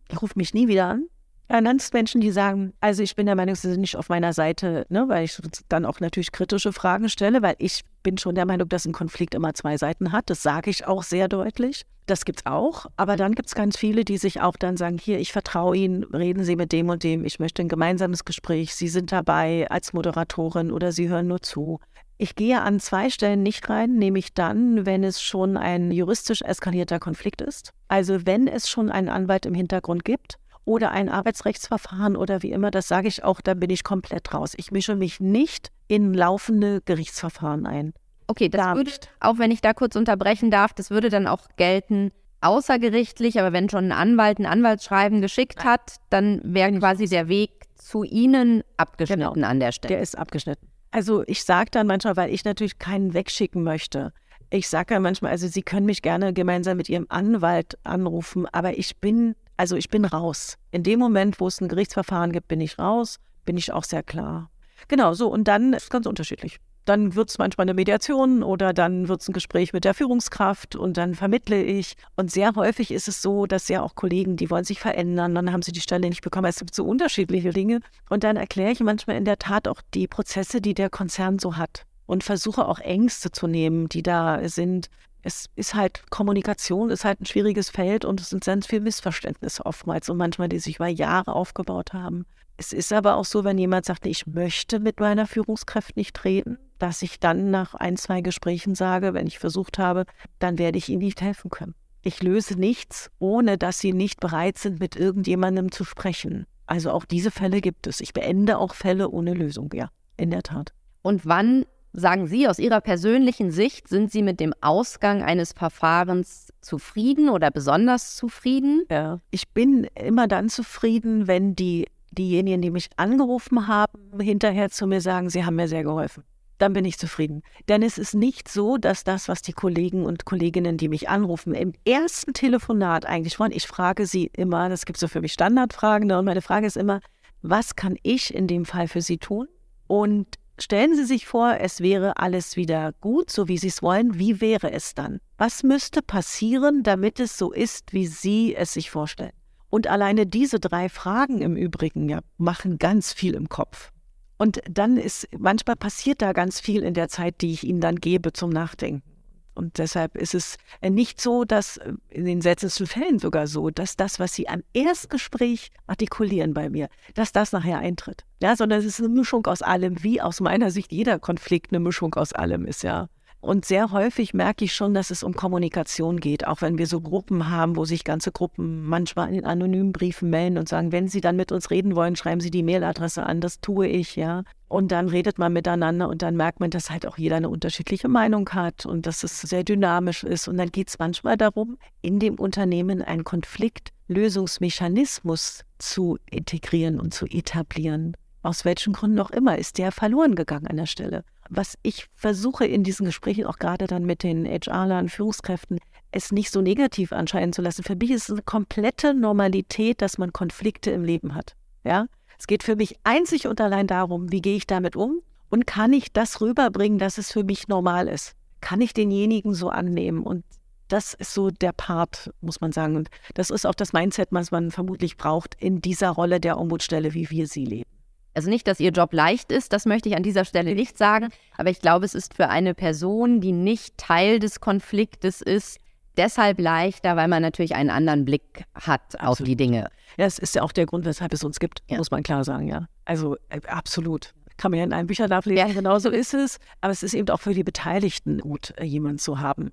Ich 0.09 0.21
rufe 0.21 0.33
mich 0.35 0.53
nie 0.53 0.67
wieder 0.67 0.87
an, 0.87 1.07
Dann 1.47 1.77
Menschen, 1.93 2.19
die 2.19 2.31
sagen, 2.31 2.73
also 2.81 3.01
ich 3.03 3.15
bin 3.15 3.25
der 3.25 3.35
Meinung, 3.35 3.55
sie 3.55 3.69
sind 3.69 3.81
nicht 3.81 3.95
auf 3.95 4.09
meiner 4.09 4.33
Seite, 4.33 4.85
ne, 4.89 5.05
weil 5.07 5.23
ich 5.23 5.39
dann 5.69 5.85
auch 5.85 5.99
natürlich 6.01 6.31
kritische 6.31 6.73
Fragen 6.73 7.07
stelle, 7.07 7.41
weil 7.41 7.55
ich 7.59 7.83
bin 8.03 8.17
schon 8.17 8.35
der 8.35 8.45
Meinung, 8.45 8.67
dass 8.67 8.85
ein 8.85 8.91
Konflikt 8.91 9.33
immer 9.33 9.53
zwei 9.53 9.77
Seiten 9.77 10.11
hat. 10.11 10.29
Das 10.29 10.43
sage 10.43 10.69
ich 10.69 10.87
auch 10.87 11.03
sehr 11.03 11.27
deutlich. 11.29 11.85
Das 12.05 12.25
gibt 12.25 12.39
es 12.39 12.45
auch. 12.45 12.85
Aber 12.97 13.15
dann 13.15 13.33
gibt 13.33 13.47
es 13.47 13.55
ganz 13.55 13.77
viele, 13.77 14.03
die 14.05 14.17
sich 14.17 14.41
auch 14.41 14.55
dann 14.57 14.77
sagen, 14.77 14.97
hier, 14.97 15.19
ich 15.19 15.31
vertraue 15.31 15.75
Ihnen, 15.75 16.03
reden 16.05 16.43
Sie 16.43 16.55
mit 16.55 16.71
dem 16.71 16.89
und 16.89 17.03
dem, 17.03 17.23
ich 17.25 17.39
möchte 17.39 17.61
ein 17.61 17.69
gemeinsames 17.69 18.25
Gespräch, 18.25 18.75
Sie 18.75 18.87
sind 18.87 19.11
dabei 19.11 19.69
als 19.69 19.93
Moderatorin 19.93 20.71
oder 20.71 20.91
Sie 20.91 21.09
hören 21.09 21.27
nur 21.27 21.41
zu. 21.41 21.79
Ich 22.17 22.35
gehe 22.35 22.61
an 22.61 22.79
zwei 22.79 23.09
Stellen 23.09 23.43
nicht 23.43 23.69
rein, 23.69 23.95
nämlich 23.95 24.33
dann, 24.33 24.85
wenn 24.85 25.03
es 25.03 25.21
schon 25.21 25.55
ein 25.55 25.91
juristisch 25.91 26.41
eskalierter 26.41 26.99
Konflikt 26.99 27.41
ist. 27.41 27.73
Also 27.89 28.25
wenn 28.25 28.47
es 28.47 28.69
schon 28.69 28.89
einen 28.89 29.09
Anwalt 29.09 29.45
im 29.45 29.53
Hintergrund 29.53 30.03
gibt 30.03 30.39
oder 30.67 30.91
ein 30.91 31.07
Arbeitsrechtsverfahren 31.07 32.17
oder 32.17 32.43
wie 32.43 32.51
immer, 32.51 32.69
das 32.71 32.87
sage 32.87 33.07
ich 33.07 33.23
auch, 33.23 33.39
da 33.39 33.53
bin 33.53 33.69
ich 33.69 33.83
komplett 33.83 34.33
raus. 34.33 34.53
Ich 34.57 34.71
mische 34.71 34.95
mich 34.95 35.19
nicht 35.19 35.71
in 35.87 36.13
laufende 36.13 36.81
Gerichtsverfahren 36.81 37.65
ein. 37.65 37.93
Okay, 38.27 38.49
das 38.49 38.75
würde, 38.75 38.91
auch 39.21 39.39
wenn 39.39 39.49
ich 39.49 39.61
da 39.61 39.73
kurz 39.73 39.95
unterbrechen 39.95 40.51
darf, 40.51 40.73
das 40.73 40.91
würde 40.91 41.09
dann 41.09 41.25
auch 41.25 41.47
gelten 41.55 42.11
außergerichtlich, 42.41 43.39
aber 43.39 43.53
wenn 43.53 43.69
schon 43.69 43.85
ein 43.85 43.91
Anwalt 43.93 44.39
ein 44.39 44.45
Anwaltsschreiben 44.45 45.21
geschickt 45.21 45.63
hat, 45.63 45.95
dann 46.09 46.41
wäre 46.43 46.71
quasi 46.77 47.07
der 47.07 47.29
Weg 47.29 47.51
zu 47.75 48.03
Ihnen 48.03 48.63
abgeschnitten 48.75 49.33
genau, 49.33 49.47
an 49.47 49.61
der 49.61 49.71
Stelle. 49.71 49.93
Der 49.93 50.01
ist 50.01 50.17
abgeschnitten. 50.17 50.67
Also 50.91 51.23
ich 51.27 51.45
sage 51.45 51.71
dann 51.71 51.87
manchmal, 51.87 52.17
weil 52.17 52.33
ich 52.33 52.43
natürlich 52.43 52.77
keinen 52.77 53.13
wegschicken 53.13 53.63
möchte. 53.63 54.11
Ich 54.49 54.67
sage 54.67 54.95
ja 54.95 54.99
manchmal, 54.99 55.31
also 55.31 55.47
Sie 55.47 55.61
können 55.61 55.85
mich 55.85 56.01
gerne 56.01 56.33
gemeinsam 56.33 56.75
mit 56.75 56.89
Ihrem 56.89 57.05
Anwalt 57.07 57.77
anrufen, 57.83 58.45
aber 58.51 58.77
ich 58.77 58.97
bin 58.97 59.35
also 59.57 59.75
ich 59.75 59.89
bin 59.89 60.05
raus. 60.05 60.57
In 60.71 60.83
dem 60.83 60.99
Moment, 60.99 61.39
wo 61.39 61.47
es 61.47 61.59
ein 61.59 61.67
Gerichtsverfahren 61.67 62.31
gibt, 62.31 62.47
bin 62.47 62.61
ich 62.61 62.79
raus, 62.79 63.19
bin 63.45 63.57
ich 63.57 63.73
auch 63.73 63.83
sehr 63.83 64.03
klar. 64.03 64.49
Genau, 64.87 65.13
so 65.13 65.27
und 65.27 65.47
dann 65.47 65.73
ist 65.73 65.83
es 65.83 65.89
ganz 65.89 66.05
unterschiedlich. 66.05 66.59
Dann 66.85 67.15
wird 67.15 67.29
es 67.29 67.37
manchmal 67.37 67.65
eine 67.65 67.73
Mediation 67.73 68.43
oder 68.43 68.71
dann 68.71 69.09
wird 69.09 69.21
es 69.21 69.27
ein 69.27 69.33
Gespräch 69.33 69.73
mit 69.73 69.83
der 69.83 69.93
Führungskraft 69.93 70.77
und 70.77 70.95
dann 70.95 71.15
vermittle 71.15 71.61
ich. 71.61 71.95
Und 72.15 72.31
sehr 72.31 72.55
häufig 72.55 72.91
ist 72.91 73.09
es 73.09 73.21
so, 73.21 73.45
dass 73.45 73.67
ja 73.67 73.81
auch 73.81 73.95
Kollegen, 73.95 74.37
die 74.37 74.49
wollen 74.49 74.63
sich 74.63 74.79
verändern, 74.79 75.35
dann 75.35 75.51
haben 75.51 75.63
sie 75.63 75.73
die 75.73 75.81
Stelle 75.81 76.07
nicht 76.07 76.21
bekommen. 76.21 76.45
Es 76.45 76.59
gibt 76.59 76.73
so 76.73 76.85
unterschiedliche 76.85 77.49
Dinge. 77.49 77.81
Und 78.09 78.23
dann 78.23 78.37
erkläre 78.37 78.71
ich 78.71 78.79
manchmal 78.79 79.17
in 79.17 79.25
der 79.25 79.37
Tat 79.37 79.67
auch 79.67 79.81
die 79.93 80.07
Prozesse, 80.07 80.61
die 80.61 80.73
der 80.73 80.89
Konzern 80.89 81.39
so 81.39 81.57
hat 81.57 81.83
und 82.05 82.23
versuche 82.23 82.65
auch 82.65 82.79
Ängste 82.79 83.33
zu 83.33 83.47
nehmen, 83.47 83.89
die 83.89 84.01
da 84.01 84.47
sind 84.47 84.89
es 85.27 85.49
ist 85.57 85.75
halt 85.75 86.09
Kommunikation, 86.09 86.89
ist 86.89 87.03
halt 87.03 87.19
ein 87.19 87.25
schwieriges 87.25 87.69
Feld 87.69 88.05
und 88.05 88.21
es 88.21 88.29
sind 88.29 88.45
ganz 88.45 88.65
viele 88.65 88.79
Missverständnisse 88.81 89.65
oftmals 89.65 90.07
und 90.07 90.15
manchmal, 90.15 90.47
die 90.47 90.59
sich 90.59 90.77
über 90.77 90.87
Jahre 90.87 91.33
aufgebaut 91.33 91.91
haben. 91.91 92.25
Es 92.55 92.71
ist 92.71 92.93
aber 92.93 93.17
auch 93.17 93.25
so, 93.25 93.43
wenn 93.43 93.57
jemand 93.57 93.85
sagt, 93.85 94.05
ich 94.05 94.25
möchte 94.25 94.79
mit 94.79 95.01
meiner 95.01 95.27
Führungskraft 95.27 95.97
nicht 95.97 96.23
reden, 96.23 96.57
dass 96.79 97.01
ich 97.01 97.19
dann 97.19 97.51
nach 97.51 97.75
ein, 97.75 97.97
zwei 97.97 98.21
Gesprächen 98.21 98.73
sage, 98.73 99.13
wenn 99.13 99.27
ich 99.27 99.37
versucht 99.37 99.77
habe, 99.77 100.05
dann 100.39 100.57
werde 100.57 100.77
ich 100.77 100.87
ihnen 100.87 101.03
nicht 101.03 101.21
helfen 101.21 101.51
können. 101.51 101.75
Ich 102.03 102.23
löse 102.23 102.57
nichts, 102.57 103.11
ohne 103.19 103.57
dass 103.57 103.79
sie 103.79 103.91
nicht 103.91 104.21
bereit 104.21 104.57
sind, 104.57 104.79
mit 104.79 104.95
irgendjemandem 104.95 105.73
zu 105.73 105.83
sprechen. 105.83 106.45
Also 106.67 106.91
auch 106.91 107.03
diese 107.03 107.31
Fälle 107.31 107.59
gibt 107.59 107.85
es. 107.85 107.99
Ich 107.99 108.13
beende 108.13 108.57
auch 108.57 108.73
Fälle 108.73 109.09
ohne 109.09 109.33
Lösung, 109.33 109.71
ja, 109.73 109.89
in 110.15 110.31
der 110.31 110.43
Tat. 110.43 110.73
Und 111.01 111.25
wann 111.25 111.65
Sagen 111.93 112.27
Sie 112.27 112.47
aus 112.47 112.59
Ihrer 112.59 112.81
persönlichen 112.81 113.51
Sicht, 113.51 113.87
sind 113.87 114.11
Sie 114.11 114.21
mit 114.21 114.39
dem 114.39 114.53
Ausgang 114.61 115.23
eines 115.23 115.53
Verfahrens 115.53 116.53
zufrieden 116.61 117.29
oder 117.29 117.49
besonders 117.49 118.15
zufrieden? 118.15 118.83
Ja, 118.91 119.19
ich 119.31 119.49
bin 119.49 119.87
immer 119.95 120.27
dann 120.27 120.49
zufrieden, 120.49 121.27
wenn 121.27 121.55
die, 121.55 121.87
diejenigen, 122.11 122.61
die 122.61 122.71
mich 122.71 122.89
angerufen 122.97 123.67
haben, 123.67 124.19
hinterher 124.19 124.69
zu 124.69 124.85
mir 124.87 125.01
sagen, 125.01 125.29
sie 125.29 125.45
haben 125.45 125.55
mir 125.55 125.67
sehr 125.67 125.83
geholfen. 125.83 126.23
Dann 126.57 126.73
bin 126.73 126.85
ich 126.85 126.97
zufrieden. 126.97 127.43
Denn 127.67 127.83
es 127.83 127.97
ist 127.97 128.15
nicht 128.15 128.49
so, 128.49 128.77
dass 128.77 129.03
das, 129.03 129.27
was 129.27 129.41
die 129.43 129.53
Kollegen 129.53 130.05
und 130.05 130.25
Kolleginnen, 130.25 130.77
die 130.77 130.89
mich 130.89 131.07
anrufen, 131.07 131.53
im 131.53 131.73
ersten 131.85 132.33
Telefonat 132.33 133.05
eigentlich 133.05 133.39
wollen. 133.39 133.51
Ich 133.51 133.67
frage 133.67 134.07
sie 134.07 134.31
immer, 134.33 134.67
das 134.67 134.85
gibt 134.85 134.97
so 134.97 135.07
für 135.07 135.21
mich 135.21 135.33
Standardfragen, 135.33 136.07
ne? 136.07 136.17
und 136.17 136.25
meine 136.25 136.41
Frage 136.41 136.65
ist 136.65 136.77
immer, 136.77 136.99
was 137.43 137.75
kann 137.75 137.95
ich 138.01 138.33
in 138.33 138.47
dem 138.47 138.65
Fall 138.65 138.87
für 138.87 139.01
Sie 139.01 139.19
tun? 139.19 139.47
Und 139.85 140.27
Stellen 140.59 140.95
Sie 140.95 141.05
sich 141.05 141.27
vor, 141.27 141.57
es 141.59 141.81
wäre 141.81 142.17
alles 142.17 142.55
wieder 142.55 142.91
gut, 142.99 143.29
so 143.29 143.47
wie 143.47 143.59
Sie 143.59 143.67
es 143.67 143.83
wollen. 143.83 144.17
Wie 144.17 144.41
wäre 144.41 144.71
es 144.71 144.95
dann? 144.95 145.19
Was 145.37 145.61
müsste 145.61 146.01
passieren, 146.01 146.81
damit 146.81 147.19
es 147.19 147.37
so 147.37 147.51
ist, 147.51 147.93
wie 147.93 148.07
Sie 148.07 148.55
es 148.55 148.73
sich 148.73 148.89
vorstellen? 148.89 149.33
Und 149.69 149.85
alleine 149.85 150.25
diese 150.25 150.59
drei 150.59 150.89
Fragen 150.89 151.41
im 151.41 151.55
Übrigen 151.55 152.09
ja, 152.09 152.21
machen 152.37 152.79
ganz 152.79 153.13
viel 153.13 153.35
im 153.35 153.49
Kopf. 153.49 153.91
Und 154.37 154.61
dann 154.69 154.97
ist, 154.97 155.27
manchmal 155.37 155.75
passiert 155.75 156.21
da 156.21 156.33
ganz 156.33 156.59
viel 156.59 156.81
in 156.81 156.93
der 156.95 157.09
Zeit, 157.09 157.41
die 157.41 157.51
ich 157.51 157.63
Ihnen 157.63 157.81
dann 157.81 157.97
gebe 157.97 158.33
zum 158.33 158.49
Nachdenken. 158.49 159.16
Und 159.57 159.79
deshalb 159.79 160.15
ist 160.15 160.35
es 160.35 160.57
äh, 160.81 160.89
nicht 160.89 161.19
so, 161.19 161.43
dass 161.43 161.77
äh, 161.77 161.93
in 162.09 162.25
den 162.25 162.41
seltensten 162.41 162.85
Fällen 162.85 163.19
sogar 163.19 163.47
so, 163.47 163.71
dass 163.71 163.95
das, 163.95 164.19
was 164.19 164.33
Sie 164.33 164.47
am 164.47 164.63
Erstgespräch 164.73 165.71
artikulieren 165.87 166.53
bei 166.53 166.69
mir, 166.69 166.89
dass 167.15 167.31
das 167.31 167.51
nachher 167.51 167.79
eintritt. 167.79 168.23
Ja, 168.39 168.55
sondern 168.55 168.79
es 168.79 168.85
ist 168.85 168.99
eine 168.99 169.09
Mischung 169.09 169.47
aus 169.47 169.63
allem, 169.63 170.03
wie 170.03 170.21
aus 170.21 170.39
meiner 170.41 170.69
Sicht 170.69 170.91
jeder 170.91 171.17
Konflikt 171.17 171.71
eine 171.71 171.79
Mischung 171.79 172.13
aus 172.15 172.33
allem 172.33 172.65
ist, 172.65 172.83
ja. 172.83 173.09
Und 173.39 173.65
sehr 173.65 173.91
häufig 173.91 174.33
merke 174.33 174.65
ich 174.65 174.73
schon, 174.73 174.95
dass 174.95 175.11
es 175.11 175.21
um 175.21 175.33
Kommunikation 175.33 176.19
geht, 176.19 176.47
auch 176.47 176.61
wenn 176.61 176.79
wir 176.79 176.87
so 176.87 177.01
Gruppen 177.01 177.51
haben, 177.51 177.75
wo 177.75 177.85
sich 177.85 178.03
ganze 178.03 178.31
Gruppen 178.31 178.83
manchmal 178.83 179.31
in 179.33 179.45
anonymen 179.45 179.91
Briefen 179.91 180.31
melden 180.31 180.57
und 180.57 180.67
sagen, 180.67 180.91
wenn 180.91 181.07
Sie 181.07 181.21
dann 181.21 181.35
mit 181.35 181.51
uns 181.51 181.69
reden 181.69 181.95
wollen, 181.95 182.15
schreiben 182.15 182.41
Sie 182.41 182.49
die 182.49 182.63
Mailadresse 182.63 183.21
an, 183.23 183.39
das 183.39 183.61
tue 183.61 183.85
ich, 183.87 184.15
ja. 184.15 184.41
Und 184.67 184.91
dann 184.91 185.07
redet 185.07 185.37
man 185.37 185.53
miteinander 185.53 186.09
und 186.09 186.23
dann 186.23 186.35
merkt 186.35 186.59
man, 186.59 186.71
dass 186.71 186.89
halt 186.89 187.05
auch 187.05 187.19
jeder 187.19 187.35
eine 187.37 187.49
unterschiedliche 187.49 188.07
Meinung 188.07 188.49
hat 188.49 188.87
und 188.87 189.05
dass 189.05 189.23
es 189.23 189.39
sehr 189.39 189.63
dynamisch 189.63 190.23
ist. 190.23 190.47
Und 190.47 190.57
dann 190.57 190.71
geht 190.71 190.89
es 190.89 190.97
manchmal 190.99 191.37
darum, 191.37 191.77
in 192.01 192.17
dem 192.19 192.35
Unternehmen 192.35 193.03
einen 193.03 193.23
Konfliktlösungsmechanismus 193.23 195.63
zu 195.77 196.17
integrieren 196.29 196.99
und 196.99 197.13
zu 197.13 197.27
etablieren. 197.27 198.17
Aus 198.41 198.65
welchen 198.65 198.93
Gründen 198.93 199.19
auch 199.19 199.29
immer 199.31 199.57
ist 199.57 199.77
der 199.77 199.91
verloren 199.91 200.35
gegangen 200.35 200.67
an 200.67 200.77
der 200.77 200.87
Stelle 200.87 201.23
was 201.49 201.77
ich 201.83 202.07
versuche 202.13 202.65
in 202.65 202.83
diesen 202.83 203.05
Gesprächen 203.05 203.45
auch 203.45 203.57
gerade 203.57 203.87
dann 203.87 204.05
mit 204.05 204.23
den 204.23 204.45
HR-Lern, 204.45 205.09
Führungskräften, 205.09 205.79
es 206.11 206.31
nicht 206.31 206.51
so 206.51 206.61
negativ 206.61 207.11
anscheinen 207.11 207.53
zu 207.53 207.61
lassen. 207.61 207.83
Für 207.83 207.95
mich 207.95 208.11
ist 208.11 208.29
es 208.29 208.31
eine 208.31 208.41
komplette 208.41 209.13
Normalität, 209.13 210.01
dass 210.01 210.17
man 210.17 210.33
Konflikte 210.33 210.91
im 210.91 211.03
Leben 211.03 211.35
hat. 211.35 211.55
Ja, 211.83 212.07
es 212.39 212.47
geht 212.47 212.63
für 212.63 212.75
mich 212.75 212.97
einzig 213.03 213.47
und 213.47 213.59
allein 213.61 213.87
darum, 213.87 214.31
wie 214.31 214.41
gehe 214.41 214.57
ich 214.57 214.67
damit 214.67 214.95
um 214.95 215.21
und 215.49 215.67
kann 215.67 215.93
ich 215.93 216.11
das 216.11 216.41
rüberbringen, 216.41 216.99
dass 216.99 217.17
es 217.17 217.31
für 217.31 217.43
mich 217.43 217.67
normal 217.67 218.07
ist? 218.07 218.33
Kann 218.61 218.81
ich 218.81 218.93
denjenigen 218.93 219.53
so 219.53 219.69
annehmen? 219.69 220.23
Und 220.23 220.43
das 220.87 221.13
ist 221.13 221.33
so 221.33 221.51
der 221.51 221.73
Part, 221.73 222.31
muss 222.41 222.61
man 222.61 222.71
sagen. 222.71 222.95
Und 222.95 223.09
das 223.33 223.49
ist 223.49 223.65
auch 223.65 223.75
das 223.75 223.93
Mindset, 223.93 224.29
was 224.31 224.51
man 224.51 224.71
vermutlich 224.71 225.17
braucht 225.17 225.55
in 225.59 225.81
dieser 225.81 226.09
Rolle 226.09 226.39
der 226.39 226.57
Ombudsstelle, 226.57 227.13
wie 227.13 227.29
wir 227.29 227.47
sie 227.47 227.65
leben. 227.65 227.89
Also 228.37 228.51
nicht, 228.51 228.67
dass 228.67 228.79
ihr 228.79 228.91
Job 228.91 229.13
leicht 229.13 229.51
ist, 229.51 229.73
das 229.73 229.87
möchte 229.87 230.09
ich 230.09 230.15
an 230.15 230.21
dieser 230.21 230.45
Stelle 230.45 230.75
nicht 230.75 230.95
sagen, 230.95 231.29
aber 231.57 231.71
ich 231.71 231.81
glaube, 231.81 232.05
es 232.05 232.13
ist 232.13 232.35
für 232.35 232.49
eine 232.49 232.75
Person, 232.75 233.41
die 233.41 233.51
nicht 233.51 233.97
Teil 233.97 234.37
des 234.37 234.59
Konfliktes 234.59 235.41
ist, 235.41 235.79
deshalb 236.17 236.59
leichter, 236.59 237.15
weil 237.15 237.29
man 237.29 237.41
natürlich 237.41 237.73
einen 237.73 237.89
anderen 237.89 238.25
Blick 238.25 238.63
hat 238.75 239.01
absolut. 239.15 239.29
auf 239.31 239.37
die 239.43 239.55
Dinge. 239.55 239.89
Ja, 240.17 240.25
es 240.27 240.37
ist 240.37 240.53
ja 240.53 240.61
auch 240.61 240.71
der 240.71 240.85
Grund, 240.85 241.05
weshalb 241.05 241.33
es 241.33 241.43
uns 241.43 241.59
gibt, 241.59 241.81
ja. 241.87 241.97
muss 241.97 242.11
man 242.11 242.21
klar 242.21 242.43
sagen, 242.43 242.67
ja. 242.67 242.85
Also 243.05 243.37
äh, 243.49 243.59
absolut. 243.65 244.35
Kann 244.57 244.69
man 244.69 244.77
ja 244.77 244.83
in 244.83 244.93
einem 244.93 245.07
Bücherlauf 245.07 245.47
lesen, 245.47 245.69
ja. 245.69 245.73
genau 245.73 245.97
so 245.97 246.11
ist 246.11 246.35
es. 246.35 246.59
Aber 246.81 246.91
es 246.91 247.01
ist 247.01 247.15
eben 247.15 247.27
auch 247.29 247.39
für 247.39 247.55
die 247.55 247.63
Beteiligten 247.63 248.37
gut, 248.37 248.71
äh, 248.77 248.83
jemanden 248.83 249.17
zu 249.17 249.39
haben. 249.39 249.71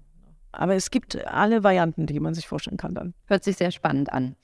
Aber 0.53 0.75
es 0.75 0.91
gibt 0.91 1.23
alle 1.27 1.65
Varianten, 1.65 2.07
die 2.07 2.19
man 2.19 2.33
sich 2.33 2.49
vorstellen 2.49 2.79
kann 2.79 2.95
dann. 2.95 3.13
Hört 3.27 3.45
sich 3.45 3.59
sehr 3.59 3.73
spannend 3.73 4.11
an. 4.11 4.37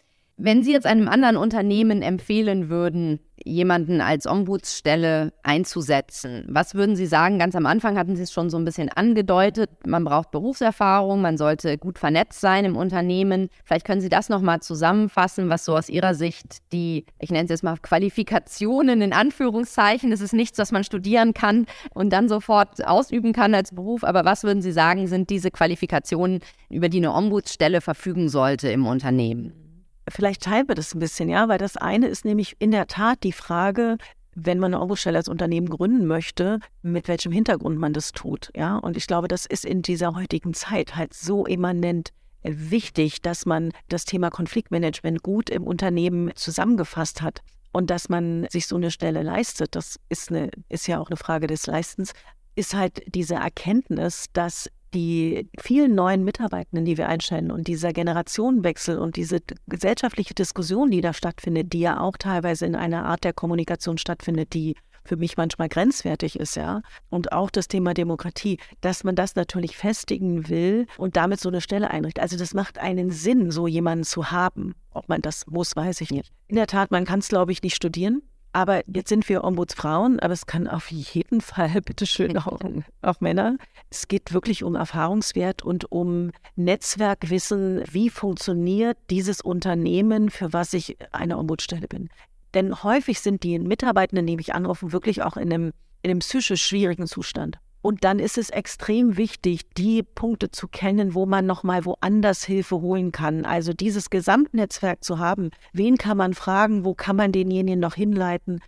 Wenn 0.43 0.63
Sie 0.63 0.73
jetzt 0.73 0.87
einem 0.87 1.07
anderen 1.07 1.37
Unternehmen 1.37 2.01
empfehlen 2.01 2.71
würden, 2.71 3.21
jemanden 3.45 4.01
als 4.01 4.27
Ombudsstelle 4.27 5.35
einzusetzen, 5.43 6.47
was 6.49 6.75
würden 6.75 6.97
Sie 6.97 7.05
sagen? 7.05 7.39
Ganz 7.39 7.55
am 7.55 7.67
Anfang 7.67 7.99
hatten 7.99 8.17
Sie 8.17 8.23
es 8.23 8.33
schon 8.33 8.49
so 8.49 8.57
ein 8.57 8.65
bisschen 8.65 8.89
angedeutet. 8.89 9.69
Man 9.87 10.03
braucht 10.03 10.31
Berufserfahrung, 10.31 11.21
man 11.21 11.37
sollte 11.37 11.77
gut 11.77 11.99
vernetzt 11.99 12.41
sein 12.41 12.65
im 12.65 12.75
Unternehmen. 12.75 13.51
Vielleicht 13.67 13.85
können 13.85 14.01
Sie 14.01 14.09
das 14.09 14.31
nochmal 14.31 14.61
zusammenfassen, 14.61 15.51
was 15.51 15.67
so 15.67 15.77
aus 15.77 15.91
Ihrer 15.91 16.15
Sicht 16.15 16.73
die, 16.73 17.05
ich 17.19 17.31
nenne 17.31 17.45
es 17.45 17.51
jetzt 17.51 17.63
mal 17.63 17.77
Qualifikationen 17.77 19.03
in 19.03 19.13
Anführungszeichen, 19.13 20.11
das 20.11 20.23
ist 20.23 20.33
nichts, 20.33 20.59
was 20.59 20.73
man 20.73 20.85
studieren 20.85 21.35
kann 21.35 21.67
und 21.93 22.15
dann 22.15 22.31
sofort 22.31 22.83
ausüben 22.87 23.35
kann 23.35 23.55
als 23.55 23.75
Beruf. 23.75 24.05
Aber 24.05 24.25
was 24.25 24.43
würden 24.43 24.63
Sie 24.63 24.73
sagen, 24.73 25.07
sind 25.07 25.29
diese 25.29 25.51
Qualifikationen, 25.51 26.41
über 26.71 26.89
die 26.89 26.99
eine 26.99 27.13
Ombudsstelle 27.13 27.83
verfügen 27.83 28.31
sollte 28.31 28.71
im 28.71 28.87
Unternehmen? 28.87 29.60
Vielleicht 30.11 30.43
teilen 30.43 30.69
wir 30.69 30.75
das 30.75 30.95
ein 30.95 30.99
bisschen, 30.99 31.29
ja, 31.29 31.49
weil 31.49 31.59
das 31.59 31.77
eine 31.77 32.09
ist 32.09 32.25
nämlich 32.25 32.57
in 32.59 32.71
der 32.71 32.87
Tat 32.87 33.23
die 33.23 33.33
Frage, 33.33 33.97
wenn 34.35 34.59
man 34.59 34.75
eine 34.75 34.83
Ombudsstelle 34.83 35.19
als 35.19 35.29
Unternehmen 35.29 35.69
gründen 35.69 36.07
möchte, 36.07 36.61
mit 36.83 37.09
welchem 37.09 37.33
Hintergrund 37.33 37.79
man 37.79 37.93
das 37.93 38.13
tut, 38.13 38.51
ja. 38.55 38.77
Und 38.77 38.97
ich 38.97 39.07
glaube, 39.07 39.29
das 39.29 39.47
ist 39.47 39.65
in 39.65 39.83
dieser 39.83 40.15
heutigen 40.15 40.55
Zeit 40.55 40.97
halt 40.97 41.15
so 41.15 41.47
immanent 41.47 42.11
wichtig, 42.43 43.21
dass 43.23 43.45
man 43.45 43.73
das 43.89 44.05
Thema 44.05 44.31
Konfliktmanagement 44.31 45.23
gut 45.23 45.51
im 45.51 45.65
Unternehmen 45.65 46.31
zusammengefasst 46.37 47.23
hat 47.23 47.41
und 47.73 47.91
dass 47.91 48.09
man 48.09 48.47
sich 48.51 48.67
so 48.67 48.77
eine 48.77 48.91
Stelle 48.91 49.23
leistet. 49.23 49.75
Das 49.75 49.97
ist, 50.09 50.31
eine, 50.31 50.51
ist 50.69 50.87
ja 50.87 50.99
auch 50.99 51.09
eine 51.09 51.17
Frage 51.17 51.47
des 51.47 51.67
Leistens, 51.67 52.13
ist 52.55 52.75
halt 52.75 53.03
diese 53.15 53.35
Erkenntnis, 53.35 54.27
dass 54.33 54.71
die 54.95 55.49
vielen 55.59 55.95
neuen 55.95 56.25
Mitarbeitenden, 56.25 56.85
die 56.85 56.99
wir 56.99 57.09
einstellen 57.09 57.51
und 57.51 57.69
dieser 57.69 57.93
Generationenwechsel 57.93 58.99
und 58.99 59.17
diese 59.17 59.41
gesellschaftliche 59.67 60.35
Diskussion, 60.35 60.91
die 60.91 61.01
da 61.01 61.13
stattfindet, 61.13 61.73
die 61.73 61.81
ja 61.81 62.01
auch 62.01 62.17
teilweise 62.17 62.67
in 62.67 62.75
einer 62.75 63.05
Art 63.05 63.25
der 63.25 63.33
Kommunikation 63.33 63.99
stattfindet, 63.99 64.55
die 64.55 64.75
für 65.05 65.17
mich 65.17 65.37
manchmal 65.37 65.69
grenzwertig 65.69 66.39
ist, 66.39 66.57
ja. 66.57 66.83
Und 67.09 67.33
auch 67.33 67.51
das 67.51 67.69
Thema 67.69 67.95
Demokratie, 67.95 68.59
dass 68.81 69.03
man 69.03 69.15
das 69.15 69.35
natürlich 69.35 69.77
festigen 69.77 70.49
will 70.49 70.87
und 70.99 71.17
damit 71.17 71.41
so 71.41 71.49
eine 71.49 71.61
Stelle 71.61 71.91
einrichtet. 71.91 72.23
Also 72.23 72.37
das 72.37 72.55
macht 72.55 72.79
einen 72.79 73.11
Sinn, 73.11 73.51
so 73.51 73.67
jemanden 73.67 74.05
zu 74.05 74.31
haben. 74.31 74.75
Ob 74.93 75.09
man 75.09 75.23
das 75.23 75.47
muss, 75.47 75.75
weiß 75.75 76.01
ich 76.03 76.11
nicht. 76.11 76.33
In 76.49 76.57
der 76.57 76.67
Tat, 76.67 76.91
man 76.91 77.05
kann 77.05 77.21
es, 77.21 77.29
glaube 77.29 77.53
ich, 77.53 77.63
nicht 77.63 77.77
studieren. 77.77 78.23
Aber 78.53 78.83
jetzt 78.89 79.09
sind 79.09 79.29
wir 79.29 79.45
Ombudsfrauen, 79.45 80.19
aber 80.19 80.33
es 80.33 80.47
kann 80.47 80.67
auf 80.67 80.91
jeden 80.91 81.41
Fall, 81.41 81.81
bitteschön, 81.83 82.37
auch, 82.37 82.59
auch 83.03 83.21
Männer. 83.21 83.57
Es 83.91 84.09
geht 84.09 84.33
wirklich 84.33 84.65
um 84.65 84.75
Erfahrungswert 84.75 85.63
und 85.63 85.91
um 85.91 86.33
Netzwerkwissen, 86.57 87.85
wie 87.91 88.11
funktioniert 88.11 88.99
dieses 89.09 89.41
Unternehmen, 89.41 90.31
für 90.31 90.53
was 90.53 90.73
ich 90.73 90.97
eine 91.13 91.39
Ombudsstelle 91.39 91.89
bin. 91.89 92.09
Denn 92.55 92.83
häufig 92.83 93.21
sind 93.21 93.45
die 93.45 93.59
Mitarbeitenden, 93.59 94.27
die 94.27 94.37
mich 94.37 94.55
anrufen, 94.55 94.93
wirklich 94.93 95.23
auch 95.23 95.37
in 95.37 95.53
einem, 95.53 95.73
in 96.03 96.11
einem 96.11 96.19
psychisch 96.19 96.65
schwierigen 96.65 97.07
Zustand. 97.07 97.61
Und 97.83 98.05
dann 98.05 98.19
ist 98.19 98.37
es 98.37 98.51
extrem 98.51 99.17
wichtig, 99.17 99.71
die 99.75 100.03
Punkte 100.03 100.51
zu 100.51 100.69
kennen, 100.69 101.15
wo 101.15 101.27
man 101.27 101.47
nochmal 101.47 101.85
woanders 101.85 102.45
Hilfe 102.45 102.81
holen 102.81 103.13
kann. 103.13 103.45
Also 103.45 103.73
dieses 103.73 104.11
Gesamtnetzwerk 104.11 105.03
zu 105.03 105.19
haben. 105.19 105.51
Wen 105.73 105.97
kann 105.97 106.17
man 106.17 106.35
fragen? 106.35 106.85
Wo 106.85 106.95
kann 106.95 107.17
man 107.17 107.33
denjenigen 107.33 107.81
noch 107.81 107.95
hinleiten? 107.95 108.61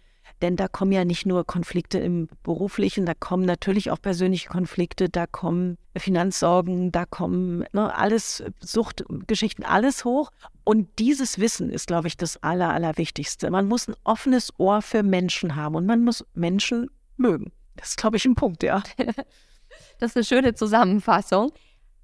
Denn 0.42 0.56
da 0.56 0.66
kommen 0.66 0.90
ja 0.90 1.04
nicht 1.04 1.24
nur 1.24 1.46
Konflikte 1.46 1.98
im 1.98 2.28
beruflichen, 2.42 3.06
da 3.06 3.14
kommen 3.14 3.44
natürlich 3.44 3.92
auch 3.92 4.02
persönliche 4.02 4.48
Konflikte, 4.48 5.08
da 5.08 5.26
kommen 5.28 5.78
Finanzsorgen, 5.96 6.90
da 6.90 7.06
kommen 7.06 7.64
ne, 7.72 7.94
alles, 7.94 8.42
Suchtgeschichten, 8.58 9.64
alles 9.64 10.04
hoch. 10.04 10.30
Und 10.64 10.88
dieses 10.98 11.38
Wissen 11.38 11.70
ist, 11.70 11.86
glaube 11.86 12.08
ich, 12.08 12.16
das 12.16 12.42
Aller, 12.42 12.72
Allerwichtigste. 12.72 13.50
Man 13.50 13.68
muss 13.68 13.86
ein 13.86 13.94
offenes 14.02 14.52
Ohr 14.58 14.82
für 14.82 15.04
Menschen 15.04 15.54
haben 15.54 15.76
und 15.76 15.86
man 15.86 16.02
muss 16.02 16.24
Menschen 16.34 16.90
mögen. 17.16 17.52
Das 17.76 17.90
ist, 17.90 17.96
glaube 17.96 18.16
ich, 18.16 18.24
ein 18.24 18.34
Punkt, 18.34 18.62
ja. 18.62 18.82
das 19.98 20.10
ist 20.10 20.16
eine 20.16 20.24
schöne 20.24 20.54
Zusammenfassung. 20.54 21.52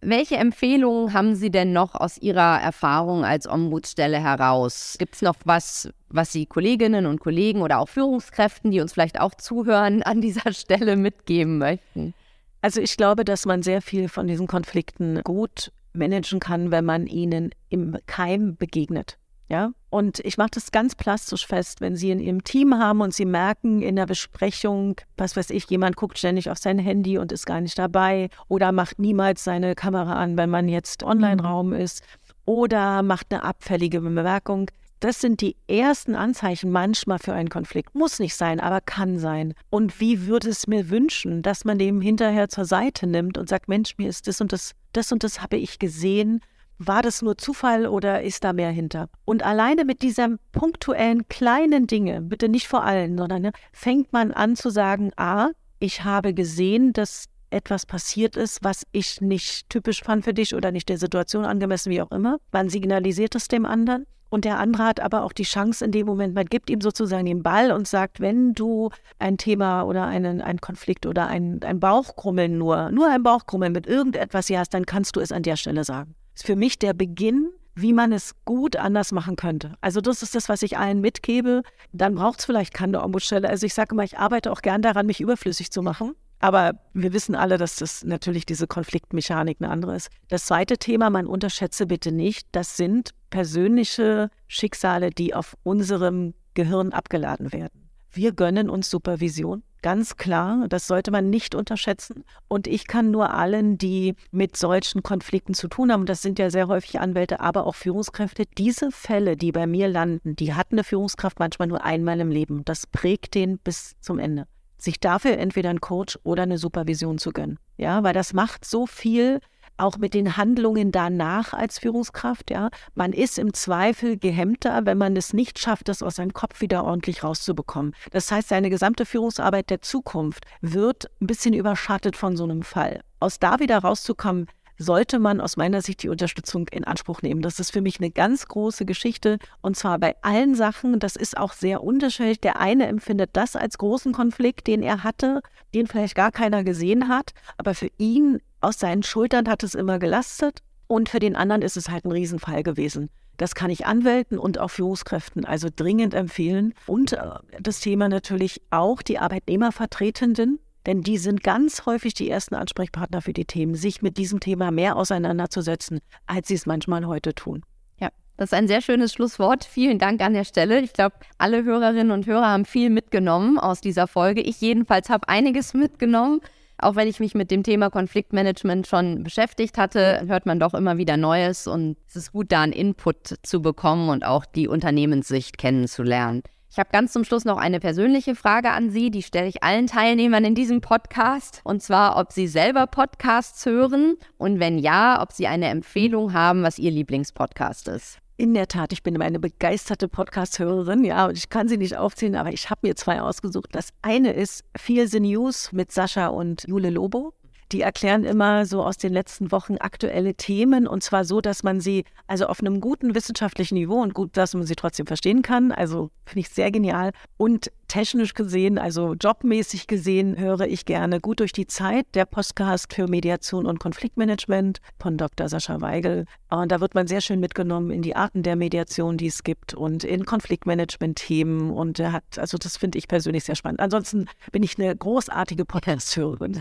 Welche 0.00 0.37
Empfehlungen 0.37 1.12
haben 1.12 1.35
Sie 1.35 1.50
denn 1.50 1.72
noch 1.72 1.96
aus 1.96 2.18
Ihrer 2.18 2.61
Erfahrung 2.61 3.24
als 3.24 3.48
Ombudsstelle 3.48 4.20
heraus? 4.20 4.94
Gibt 4.98 5.16
es 5.16 5.22
noch 5.22 5.35
was, 5.44 5.90
was 6.09 6.31
Sie 6.31 6.46
Kolleginnen 6.46 7.07
und 7.07 7.18
Kollegen 7.18 7.62
oder 7.62 7.81
auch 7.81 7.88
Führungskräften, 7.88 8.70
die 8.70 8.81
uns 8.81 8.92
vielleicht 8.92 9.20
auch 9.20 9.35
zuhören, 9.35 10.02
an 10.04 10.20
dieser 10.20 10.52
Stelle 10.52 10.96
mitgeben 10.96 11.59
möchten? 11.59 12.14
Also 12.62 12.81
ich 12.81 12.96
glaube, 12.96 13.24
dass 13.24 13.44
man 13.44 13.62
sehr 13.62 13.83
viel 13.83 14.09
von 14.09 14.26
diesen 14.28 14.46
Konflikten 14.46 15.20
gut 15.24 15.72
managen 15.92 16.38
kann, 16.38 16.70
wenn 16.70 16.85
man 16.85 17.07
ihnen 17.07 17.50
im 17.68 17.96
Keim 18.07 18.57
begegnet. 18.57 19.18
Ja, 19.50 19.72
und 19.88 20.18
ich 20.20 20.37
mache 20.37 20.50
das 20.52 20.72
ganz 20.72 20.94
plastisch 20.94 21.46
fest, 21.46 21.80
wenn 21.80 21.96
Sie 21.96 22.11
in 22.11 22.20
Ihrem 22.20 22.44
Team 22.44 22.74
haben 22.78 23.00
und 23.00 23.14
Sie 23.14 23.24
merken 23.24 23.80
in 23.80 23.96
der 23.96 24.04
Besprechung, 24.04 24.96
was 25.16 25.37
weiß 25.37 25.48
ich, 25.50 25.70
jemand 25.70 25.96
guckt 25.96 26.18
ständig 26.18 26.50
auf 26.50 26.58
sein 26.58 26.78
Handy 26.78 27.16
und 27.16 27.32
ist 27.32 27.46
gar 27.46 27.62
nicht 27.62 27.78
dabei 27.78 28.28
oder 28.48 28.72
macht 28.72 28.98
niemals 28.98 29.42
seine 29.42 29.74
Kamera 29.74 30.14
an, 30.14 30.37
wenn 30.37 30.50
man 30.50 30.68
jetzt 30.68 31.02
Online-Raum 31.02 31.72
ist 31.72 32.02
oder 32.44 33.02
macht 33.02 33.32
eine 33.32 33.42
abfällige 33.42 34.02
Bemerkung. 34.02 34.70
Das 35.00 35.20
sind 35.20 35.40
die 35.40 35.56
ersten 35.66 36.14
Anzeichen 36.14 36.70
manchmal 36.70 37.18
für 37.18 37.32
einen 37.32 37.48
Konflikt. 37.48 37.94
Muss 37.94 38.18
nicht 38.18 38.34
sein, 38.34 38.61
aber 38.61 38.80
kann 38.82 39.18
sein. 39.18 39.54
Und 39.70 40.00
wie 40.00 40.26
würde 40.26 40.50
es 40.50 40.66
mir 40.66 40.90
wünschen, 40.90 41.40
dass 41.40 41.64
man 41.64 41.78
dem 41.78 42.00
hinterher 42.02 42.48
zur 42.48 42.64
Seite 42.66 43.06
nimmt 43.06 43.38
und 43.38 43.48
sagt, 43.48 43.68
Mensch, 43.68 43.96
mir 43.96 44.08
ist 44.08 44.26
das 44.26 44.40
und 44.42 44.52
das, 44.52 44.72
das 44.92 45.12
und 45.12 45.24
das 45.24 45.40
habe 45.40 45.56
ich 45.56 45.78
gesehen 45.78 46.40
war 46.78 47.02
das 47.02 47.22
nur 47.22 47.36
Zufall 47.36 47.86
oder 47.86 48.22
ist 48.22 48.44
da 48.44 48.52
mehr 48.52 48.70
hinter? 48.70 49.08
Und 49.24 49.44
alleine 49.44 49.84
mit 49.84 50.02
dieser 50.02 50.28
punktuellen 50.52 51.28
kleinen 51.28 51.86
Dinge, 51.86 52.20
bitte 52.20 52.48
nicht 52.48 52.68
vor 52.68 52.84
allen, 52.84 53.18
sondern 53.18 53.42
ne, 53.42 53.52
fängt 53.72 54.12
man 54.12 54.32
an 54.32 54.56
zu 54.56 54.70
sagen, 54.70 55.10
ah, 55.16 55.50
ich 55.80 56.04
habe 56.04 56.34
gesehen, 56.34 56.92
dass 56.92 57.26
etwas 57.50 57.86
passiert 57.86 58.36
ist, 58.36 58.62
was 58.62 58.84
ich 58.92 59.20
nicht 59.20 59.68
typisch 59.70 60.02
fand 60.02 60.24
für 60.24 60.34
dich 60.34 60.54
oder 60.54 60.70
nicht 60.70 60.88
der 60.88 60.98
Situation 60.98 61.44
angemessen, 61.44 61.90
wie 61.90 62.02
auch 62.02 62.10
immer. 62.10 62.38
Man 62.52 62.68
signalisiert 62.68 63.34
es 63.34 63.48
dem 63.48 63.64
anderen. 63.64 64.06
Und 64.30 64.44
der 64.44 64.58
andere 64.58 64.84
hat 64.84 65.00
aber 65.00 65.22
auch 65.22 65.32
die 65.32 65.44
Chance 65.44 65.82
in 65.82 65.90
dem 65.90 66.06
Moment, 66.06 66.34
man 66.34 66.44
gibt 66.44 66.68
ihm 66.68 66.82
sozusagen 66.82 67.24
den 67.24 67.42
Ball 67.42 67.72
und 67.72 67.88
sagt, 67.88 68.20
wenn 68.20 68.52
du 68.52 68.90
ein 69.18 69.38
Thema 69.38 69.84
oder 69.84 70.04
einen, 70.04 70.42
einen 70.42 70.60
Konflikt 70.60 71.06
oder 71.06 71.28
ein, 71.28 71.62
ein 71.62 71.80
Bauchkrummeln 71.80 72.58
nur, 72.58 72.90
nur 72.90 73.08
ein 73.08 73.22
Bauchkrummeln 73.22 73.72
mit 73.72 73.86
irgendetwas 73.86 74.48
hier 74.48 74.58
hast, 74.58 74.74
dann 74.74 74.84
kannst 74.84 75.16
du 75.16 75.20
es 75.20 75.32
an 75.32 75.42
der 75.42 75.56
Stelle 75.56 75.82
sagen 75.82 76.14
ist 76.38 76.46
für 76.46 76.57
mich 76.57 76.79
der 76.79 76.94
Beginn, 76.94 77.51
wie 77.74 77.92
man 77.92 78.12
es 78.12 78.35
gut 78.44 78.77
anders 78.77 79.11
machen 79.11 79.35
könnte. 79.35 79.74
Also 79.81 80.01
das 80.01 80.22
ist 80.22 80.37
das, 80.37 80.48
was 80.48 80.62
ich 80.62 80.79
allen 80.79 81.01
mitgebe. 81.01 81.62
Dann 81.92 82.14
braucht 82.14 82.38
es 82.38 82.44
vielleicht 82.44 82.74
keine 82.74 83.03
Ombudsstelle. 83.03 83.48
Also 83.48 83.66
ich 83.66 83.74
sage 83.74 83.94
immer, 83.94 84.05
ich 84.05 84.18
arbeite 84.18 84.53
auch 84.53 84.62
gern 84.62 84.81
daran, 84.81 85.07
mich 85.07 85.20
überflüssig 85.20 85.72
zu 85.72 85.83
machen. 85.83 86.14
Aber 86.38 86.74
wir 86.94 87.12
wissen 87.12 87.35
alle, 87.35 87.59
dass 87.59 87.77
das 87.77 88.05
natürlich 88.05 88.46
diese 88.46 88.68
Konfliktmechanik 88.68 89.57
eine 89.61 89.70
andere 89.70 89.96
ist. 89.96 90.11
Das 90.29 90.46
zweite 90.46 90.79
Thema, 90.79 91.11
man 91.11 91.27
unterschätze 91.27 91.87
bitte 91.87 92.12
nicht, 92.12 92.46
das 92.53 92.77
sind 92.77 93.11
persönliche 93.31 94.31
Schicksale, 94.46 95.11
die 95.11 95.35
auf 95.35 95.57
unserem 95.64 96.35
Gehirn 96.55 96.92
abgeladen 96.92 97.53
werden. 97.53 97.88
Wir 98.18 98.33
gönnen 98.33 98.68
uns 98.68 98.90
Supervision. 98.90 99.62
Ganz 99.81 100.16
klar, 100.16 100.66
das 100.68 100.88
sollte 100.88 101.12
man 101.12 101.31
nicht 101.31 101.54
unterschätzen. 101.54 102.24
Und 102.48 102.66
ich 102.66 102.88
kann 102.88 103.12
nur 103.12 103.33
allen, 103.33 103.78
die 103.78 104.16
mit 104.33 104.57
solchen 104.57 105.04
Konflikten 105.04 105.54
zu 105.54 105.68
tun 105.68 105.92
haben, 105.92 106.04
das 106.04 106.20
sind 106.20 106.40
ja 106.40 106.50
sehr 106.50 106.66
häufig 106.66 106.98
Anwälte, 106.98 107.38
aber 107.38 107.64
auch 107.64 107.76
Führungskräfte, 107.76 108.42
diese 108.59 108.90
Fälle, 108.90 109.37
die 109.37 109.52
bei 109.52 109.68
mir 109.68 109.87
landen, 109.87 110.35
die 110.35 110.54
hat 110.54 110.72
eine 110.72 110.83
Führungskraft 110.83 111.38
manchmal 111.38 111.68
nur 111.68 111.85
einmal 111.85 112.18
im 112.18 112.33
Leben. 112.33 112.64
Das 112.64 112.88
prägt 112.88 113.37
den 113.37 113.61
bis 113.61 113.94
zum 114.00 114.18
Ende. 114.18 114.48
Sich 114.78 114.98
dafür 114.98 115.38
entweder 115.38 115.70
einen 115.70 115.81
Coach 115.81 116.18
oder 116.24 116.42
eine 116.42 116.59
Supervision 116.59 117.18
zu 117.18 117.31
gönnen. 117.31 117.61
Ja, 117.76 118.02
weil 118.02 118.14
das 118.14 118.33
macht 118.33 118.64
so 118.64 118.88
viel 118.88 119.38
auch 119.78 119.98
mit 119.98 120.14
den 120.14 120.36
Handlungen 120.36 120.92
danach 120.92 121.52
als 121.52 121.78
Führungskraft. 121.78 122.50
Ja, 122.50 122.70
man 122.94 123.12
ist 123.12 123.38
im 123.38 123.54
Zweifel 123.54 124.18
gehemmter, 124.18 124.84
wenn 124.84 124.98
man 124.98 125.16
es 125.16 125.32
nicht 125.32 125.58
schafft, 125.58 125.88
das 125.88 126.02
aus 126.02 126.16
seinem 126.16 126.32
Kopf 126.32 126.60
wieder 126.60 126.84
ordentlich 126.84 127.24
rauszubekommen. 127.24 127.94
Das 128.10 128.30
heißt, 128.30 128.48
seine 128.48 128.70
gesamte 128.70 129.06
Führungsarbeit 129.06 129.70
der 129.70 129.82
Zukunft 129.82 130.44
wird 130.60 131.10
ein 131.20 131.26
bisschen 131.26 131.54
überschattet 131.54 132.16
von 132.16 132.36
so 132.36 132.44
einem 132.44 132.62
Fall. 132.62 133.02
Aus 133.20 133.38
da 133.38 133.58
wieder 133.58 133.78
rauszukommen, 133.78 134.46
sollte 134.78 135.18
man 135.18 135.40
aus 135.40 135.56
meiner 135.56 135.82
Sicht 135.82 136.02
die 136.02 136.08
Unterstützung 136.08 136.68
in 136.68 136.84
Anspruch 136.84 137.22
nehmen. 137.22 137.42
Das 137.42 137.58
ist 137.58 137.72
für 137.72 137.80
mich 137.80 137.98
eine 137.98 138.10
ganz 138.10 138.46
große 138.46 138.84
Geschichte 138.84 139.38
und 139.60 139.76
zwar 139.76 139.98
bei 139.98 140.14
allen 140.22 140.54
Sachen. 140.54 140.98
Das 141.00 141.16
ist 141.16 141.36
auch 141.36 141.52
sehr 141.52 141.82
unterschiedlich. 141.82 142.40
Der 142.40 142.60
eine 142.60 142.86
empfindet 142.86 143.30
das 143.34 143.56
als 143.56 143.78
großen 143.78 144.12
Konflikt, 144.12 144.66
den 144.66 144.82
er 144.82 145.02
hatte, 145.02 145.42
den 145.74 145.86
vielleicht 145.86 146.14
gar 146.14 146.32
keiner 146.32 146.64
gesehen 146.64 147.08
hat, 147.08 147.34
aber 147.56 147.74
für 147.74 147.90
ihn 147.98 148.40
aus 148.60 148.78
seinen 148.78 149.02
Schultern 149.02 149.48
hat 149.48 149.62
es 149.62 149.74
immer 149.74 149.98
gelastet 149.98 150.62
und 150.86 151.08
für 151.08 151.20
den 151.20 151.36
anderen 151.36 151.62
ist 151.62 151.76
es 151.76 151.90
halt 151.90 152.04
ein 152.04 152.12
Riesenfall 152.12 152.62
gewesen. 152.62 153.10
Das 153.36 153.54
kann 153.54 153.70
ich 153.70 153.86
Anwälten 153.86 154.36
und 154.36 154.58
auch 154.58 154.68
Führungskräften 154.68 155.44
also 155.44 155.68
dringend 155.74 156.12
empfehlen. 156.12 156.74
Und 156.86 157.12
äh, 157.12 157.20
das 157.60 157.80
Thema 157.80 158.08
natürlich 158.08 158.60
auch 158.70 159.00
die 159.00 159.18
Arbeitnehmervertretenden, 159.18 160.58
denn 160.88 161.03
die 161.03 161.18
sind 161.18 161.44
ganz 161.44 161.85
häufig 161.85 162.14
die 162.14 162.31
ersten 162.31 162.55
Ansprechpartner 162.55 163.20
für 163.20 163.35
die 163.35 163.44
Themen, 163.44 163.74
sich 163.74 164.01
mit 164.01 164.16
diesem 164.16 164.40
Thema 164.40 164.70
mehr 164.70 164.96
auseinanderzusetzen, 164.96 166.01
als 166.27 166.48
sie 166.48 166.55
es 166.55 166.64
manchmal 166.64 167.07
heute 167.07 167.35
tun. 167.35 167.62
Ja, 168.01 168.09
das 168.38 168.53
ist 168.53 168.55
ein 168.55 168.68
sehr 168.68 168.81
schönes 168.81 169.12
Schlusswort. 169.12 169.66
Vielen 169.66 169.98
Dank 169.98 170.22
an 170.22 170.33
der 170.33 170.44
Stelle. 170.44 170.81
Ich 170.81 170.94
glaube, 170.94 171.16
alle 171.37 171.62
Hörerinnen 171.62 172.11
und 172.11 172.24
Hörer 172.24 172.48
haben 172.48 172.64
viel 172.64 172.88
mitgenommen 172.88 173.59
aus 173.59 173.83
dieser 173.83 174.07
Folge. 174.07 174.40
Ich 174.40 174.62
jedenfalls 174.62 175.11
habe 175.11 175.29
einiges 175.29 175.74
mitgenommen. 175.74 176.40
Auch 176.79 176.96
wenn 176.96 177.07
ich 177.07 177.20
mich 177.20 177.35
mit 177.35 177.51
dem 177.51 177.64
Thema 177.64 177.90
Konfliktmanagement 177.90 178.87
schon 178.87 179.24
beschäftigt 179.24 179.77
hatte, 179.77 180.22
hört 180.27 180.46
man 180.46 180.59
doch 180.59 180.72
immer 180.72 180.96
wieder 180.96 181.18
Neues 181.18 181.66
und 181.66 181.98
es 182.09 182.16
ist 182.16 182.33
gut, 182.33 182.51
da 182.51 182.62
einen 182.62 182.72
Input 182.72 183.35
zu 183.42 183.61
bekommen 183.61 184.09
und 184.09 184.24
auch 184.24 184.46
die 184.46 184.68
Unternehmenssicht 184.68 185.59
kennenzulernen. 185.59 186.42
Ich 186.70 186.78
habe 186.78 186.90
ganz 186.92 187.12
zum 187.12 187.24
Schluss 187.24 187.46
noch 187.46 187.57
eine 187.57 187.81
persönliche 187.81 188.35
Frage 188.35 188.70
an 188.70 188.90
Sie, 188.90 189.11
die 189.11 189.22
stelle 189.22 189.48
ich 189.48 189.62
allen 189.62 189.87
Teilnehmern 189.87 190.44
in 190.44 190.54
diesem 190.54 190.83
Podcast. 190.83 191.62
Und 191.64 191.83
zwar, 191.83 192.18
ob 192.18 192.31
Sie 192.31 192.46
selber 192.46 192.87
Podcasts 192.87 193.64
hören 193.64 194.16
und 194.37 194.61
wenn 194.61 194.78
ja, 194.78 195.22
ob 195.22 195.33
Sie 195.33 195.46
eine 195.46 195.68
Empfehlung 195.68 196.35
haben, 196.35 196.62
was 196.62 196.78
Ihr 196.78 196.90
Lieblingspodcast 196.90 197.88
ist. 197.88 198.18
In 198.37 198.54
der 198.54 198.68
Tat, 198.68 198.92
ich 198.92 199.02
bin 199.02 199.20
eine 199.20 199.40
begeisterte 199.40 200.09
Podcast-Hörerin, 200.09 201.04
ja, 201.04 201.26
und 201.26 201.37
ich 201.37 201.48
kann 201.48 201.66
sie 201.66 201.76
nicht 201.76 201.96
aufzählen, 201.96 202.37
aber 202.37 202.52
ich 202.52 202.70
habe 202.70 202.87
mir 202.87 202.94
zwei 202.94 203.20
ausgesucht. 203.20 203.70
Das 203.72 203.88
eine 204.00 204.33
ist 204.33 204.62
Feel 204.76 205.09
the 205.09 205.18
News 205.18 205.72
mit 205.72 205.90
Sascha 205.90 206.28
und 206.28 206.64
Jule 206.68 206.90
Lobo. 206.90 207.35
Die 207.72 207.83
erklären 207.83 208.24
immer 208.24 208.64
so 208.64 208.83
aus 208.83 208.96
den 208.96 209.12
letzten 209.12 209.52
Wochen 209.52 209.76
aktuelle 209.76 210.35
Themen 210.35 210.87
und 210.87 211.02
zwar 211.02 211.24
so, 211.24 211.40
dass 211.40 211.62
man 211.62 211.81
sie 211.81 212.04
also 212.26 212.46
auf 212.46 212.61
einem 212.61 212.81
guten 212.81 213.14
wissenschaftlichen 213.14 213.74
Niveau 213.74 214.00
und 214.00 214.14
gut, 214.14 214.37
dass 214.37 214.54
man 214.54 214.64
sie 214.64 214.74
trotzdem 214.74 215.07
verstehen 215.07 215.42
kann. 215.42 215.70
Also 215.70 216.11
finde 216.24 216.40
ich 216.40 216.48
sehr 216.48 216.70
genial. 216.70 217.12
Und 217.37 217.70
technisch 217.88 218.35
gesehen, 218.35 218.79
also 218.79 219.14
jobmäßig 219.14 219.87
gesehen, 219.87 220.38
höre 220.38 220.61
ich 220.61 220.85
gerne 220.85 221.20
gut 221.20 221.40
durch 221.40 221.53
die 221.53 221.66
Zeit 221.66 222.07
der 222.14 222.27
Podcast 222.27 222.92
für 222.94 223.09
Mediation 223.09 223.66
und 223.66 223.81
Konfliktmanagement 223.81 224.81
von 225.01 225.16
Dr. 225.16 225.48
Sascha 225.48 225.81
Weigel. 225.81 226.27
Und 226.51 226.70
da 226.70 226.81
wird 226.81 226.94
man 226.94 227.07
sehr 227.07 227.20
schön 227.20 227.40
mitgenommen 227.40 227.90
in 227.90 228.03
die 228.03 228.14
Arten 228.14 228.42
der 228.42 228.57
Mediation, 228.57 229.16
die 229.16 229.27
es 229.27 229.42
gibt 229.42 229.74
und 229.74 230.05
in 230.05 230.24
Konfliktmanagement-Themen. 230.24 231.70
Und 231.70 231.98
er 231.98 232.12
hat, 232.12 232.38
also 232.38 232.59
das 232.59 232.77
finde 232.77 232.98
ich 232.98 233.09
persönlich 233.09 233.44
sehr 233.44 233.57
spannend. 233.57 233.81
Ansonsten 233.81 234.27
bin 234.53 234.62
ich 234.62 234.79
eine 234.79 234.94
großartige 234.94 235.64
Podcast-Hörerin. 235.64 236.61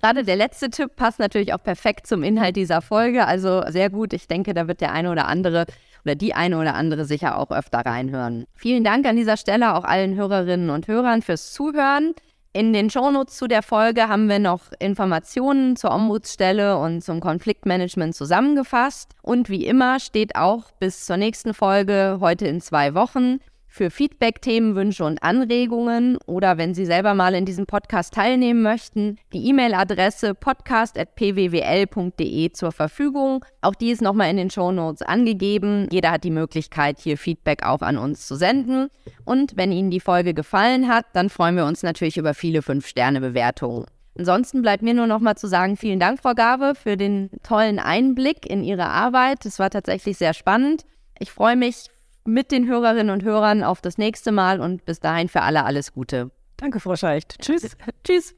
Gerade 0.00 0.22
der 0.22 0.36
letzte 0.36 0.70
Tipp 0.70 0.96
passt 0.96 1.18
natürlich 1.18 1.54
auch 1.54 1.62
perfekt 1.62 2.06
zum 2.06 2.22
Inhalt 2.22 2.56
dieser 2.56 2.82
Folge. 2.82 3.26
Also 3.26 3.62
sehr 3.68 3.90
gut. 3.90 4.12
Ich 4.12 4.28
denke, 4.28 4.54
da 4.54 4.68
wird 4.68 4.80
der 4.80 4.92
eine 4.92 5.10
oder 5.10 5.26
andere 5.26 5.66
oder 6.04 6.14
die 6.14 6.34
eine 6.34 6.58
oder 6.58 6.74
andere 6.74 7.04
sicher 7.04 7.38
auch 7.38 7.50
öfter 7.50 7.78
reinhören. 7.78 8.44
Vielen 8.54 8.84
Dank 8.84 9.06
an 9.06 9.16
dieser 9.16 9.36
Stelle 9.36 9.74
auch 9.74 9.84
allen 9.84 10.14
Hörerinnen 10.14 10.70
und 10.70 10.88
Hörern 10.88 11.22
fürs 11.22 11.52
Zuhören. 11.52 12.14
In 12.54 12.72
den 12.72 12.90
Shownotes 12.90 13.36
zu 13.36 13.46
der 13.46 13.62
Folge 13.62 14.08
haben 14.08 14.28
wir 14.28 14.38
noch 14.38 14.72
Informationen 14.78 15.76
zur 15.76 15.92
Ombudsstelle 15.92 16.78
und 16.78 17.04
zum 17.04 17.20
Konfliktmanagement 17.20 18.14
zusammengefasst. 18.14 19.12
Und 19.22 19.48
wie 19.48 19.66
immer 19.66 20.00
steht 20.00 20.34
auch 20.34 20.72
bis 20.80 21.04
zur 21.04 21.18
nächsten 21.18 21.52
Folge 21.54 22.18
heute 22.20 22.46
in 22.46 22.60
zwei 22.60 22.94
Wochen 22.94 23.38
für 23.68 23.90
Feedback, 23.90 24.42
Themenwünsche 24.42 25.04
und 25.04 25.22
Anregungen 25.22 26.18
oder 26.26 26.58
wenn 26.58 26.74
Sie 26.74 26.84
selber 26.86 27.14
mal 27.14 27.34
in 27.34 27.44
diesem 27.44 27.66
Podcast 27.66 28.14
teilnehmen 28.14 28.62
möchten, 28.62 29.18
die 29.32 29.46
E-Mail-Adresse 29.48 30.34
podcast.pwwl.de 30.34 32.52
zur 32.52 32.72
Verfügung. 32.72 33.44
Auch 33.60 33.74
die 33.74 33.90
ist 33.90 34.00
nochmal 34.02 34.30
in 34.30 34.38
den 34.38 34.50
Show 34.50 34.72
Notes 34.72 35.02
angegeben. 35.02 35.86
Jeder 35.92 36.10
hat 36.10 36.24
die 36.24 36.30
Möglichkeit, 36.30 36.98
hier 36.98 37.18
Feedback 37.18 37.64
auch 37.64 37.82
an 37.82 37.98
uns 37.98 38.26
zu 38.26 38.34
senden. 38.36 38.88
Und 39.24 39.56
wenn 39.56 39.70
Ihnen 39.70 39.90
die 39.90 40.00
Folge 40.00 40.34
gefallen 40.34 40.88
hat, 40.88 41.06
dann 41.12 41.28
freuen 41.28 41.56
wir 41.56 41.66
uns 41.66 41.82
natürlich 41.82 42.16
über 42.16 42.32
viele 42.34 42.60
5-Sterne-Bewertungen. 42.60 43.84
Ansonsten 44.18 44.62
bleibt 44.62 44.82
mir 44.82 44.94
nur 44.94 45.06
noch 45.06 45.20
mal 45.20 45.36
zu 45.36 45.46
sagen, 45.46 45.76
vielen 45.76 46.00
Dank, 46.00 46.20
Frau 46.20 46.34
Gabe, 46.34 46.74
für 46.74 46.96
den 46.96 47.30
tollen 47.44 47.78
Einblick 47.78 48.46
in 48.46 48.64
Ihre 48.64 48.86
Arbeit. 48.86 49.46
Es 49.46 49.60
war 49.60 49.70
tatsächlich 49.70 50.18
sehr 50.18 50.34
spannend. 50.34 50.84
Ich 51.20 51.30
freue 51.30 51.54
mich 51.54 51.84
mit 52.24 52.50
den 52.50 52.66
Hörerinnen 52.66 53.10
und 53.10 53.24
Hörern 53.24 53.62
auf 53.62 53.80
das 53.80 53.98
nächste 53.98 54.32
Mal 54.32 54.60
und 54.60 54.84
bis 54.84 55.00
dahin 55.00 55.28
für 55.28 55.42
alle 55.42 55.64
alles 55.64 55.92
Gute. 55.92 56.30
Danke, 56.56 56.80
Frau 56.80 56.96
Scheicht. 56.96 57.36
Tschüss. 57.40 57.76
Tschüss. 58.04 58.34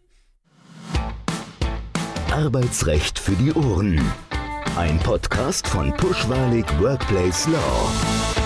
Arbeitsrecht 2.33 3.19
für 3.19 3.33
die 3.33 3.53
Ohren. 3.53 4.01
Ein 4.77 4.99
Podcast 5.01 5.67
von 5.67 5.93
Pushwalig 5.97 6.67
Workplace 6.81 7.49
Law. 7.49 8.40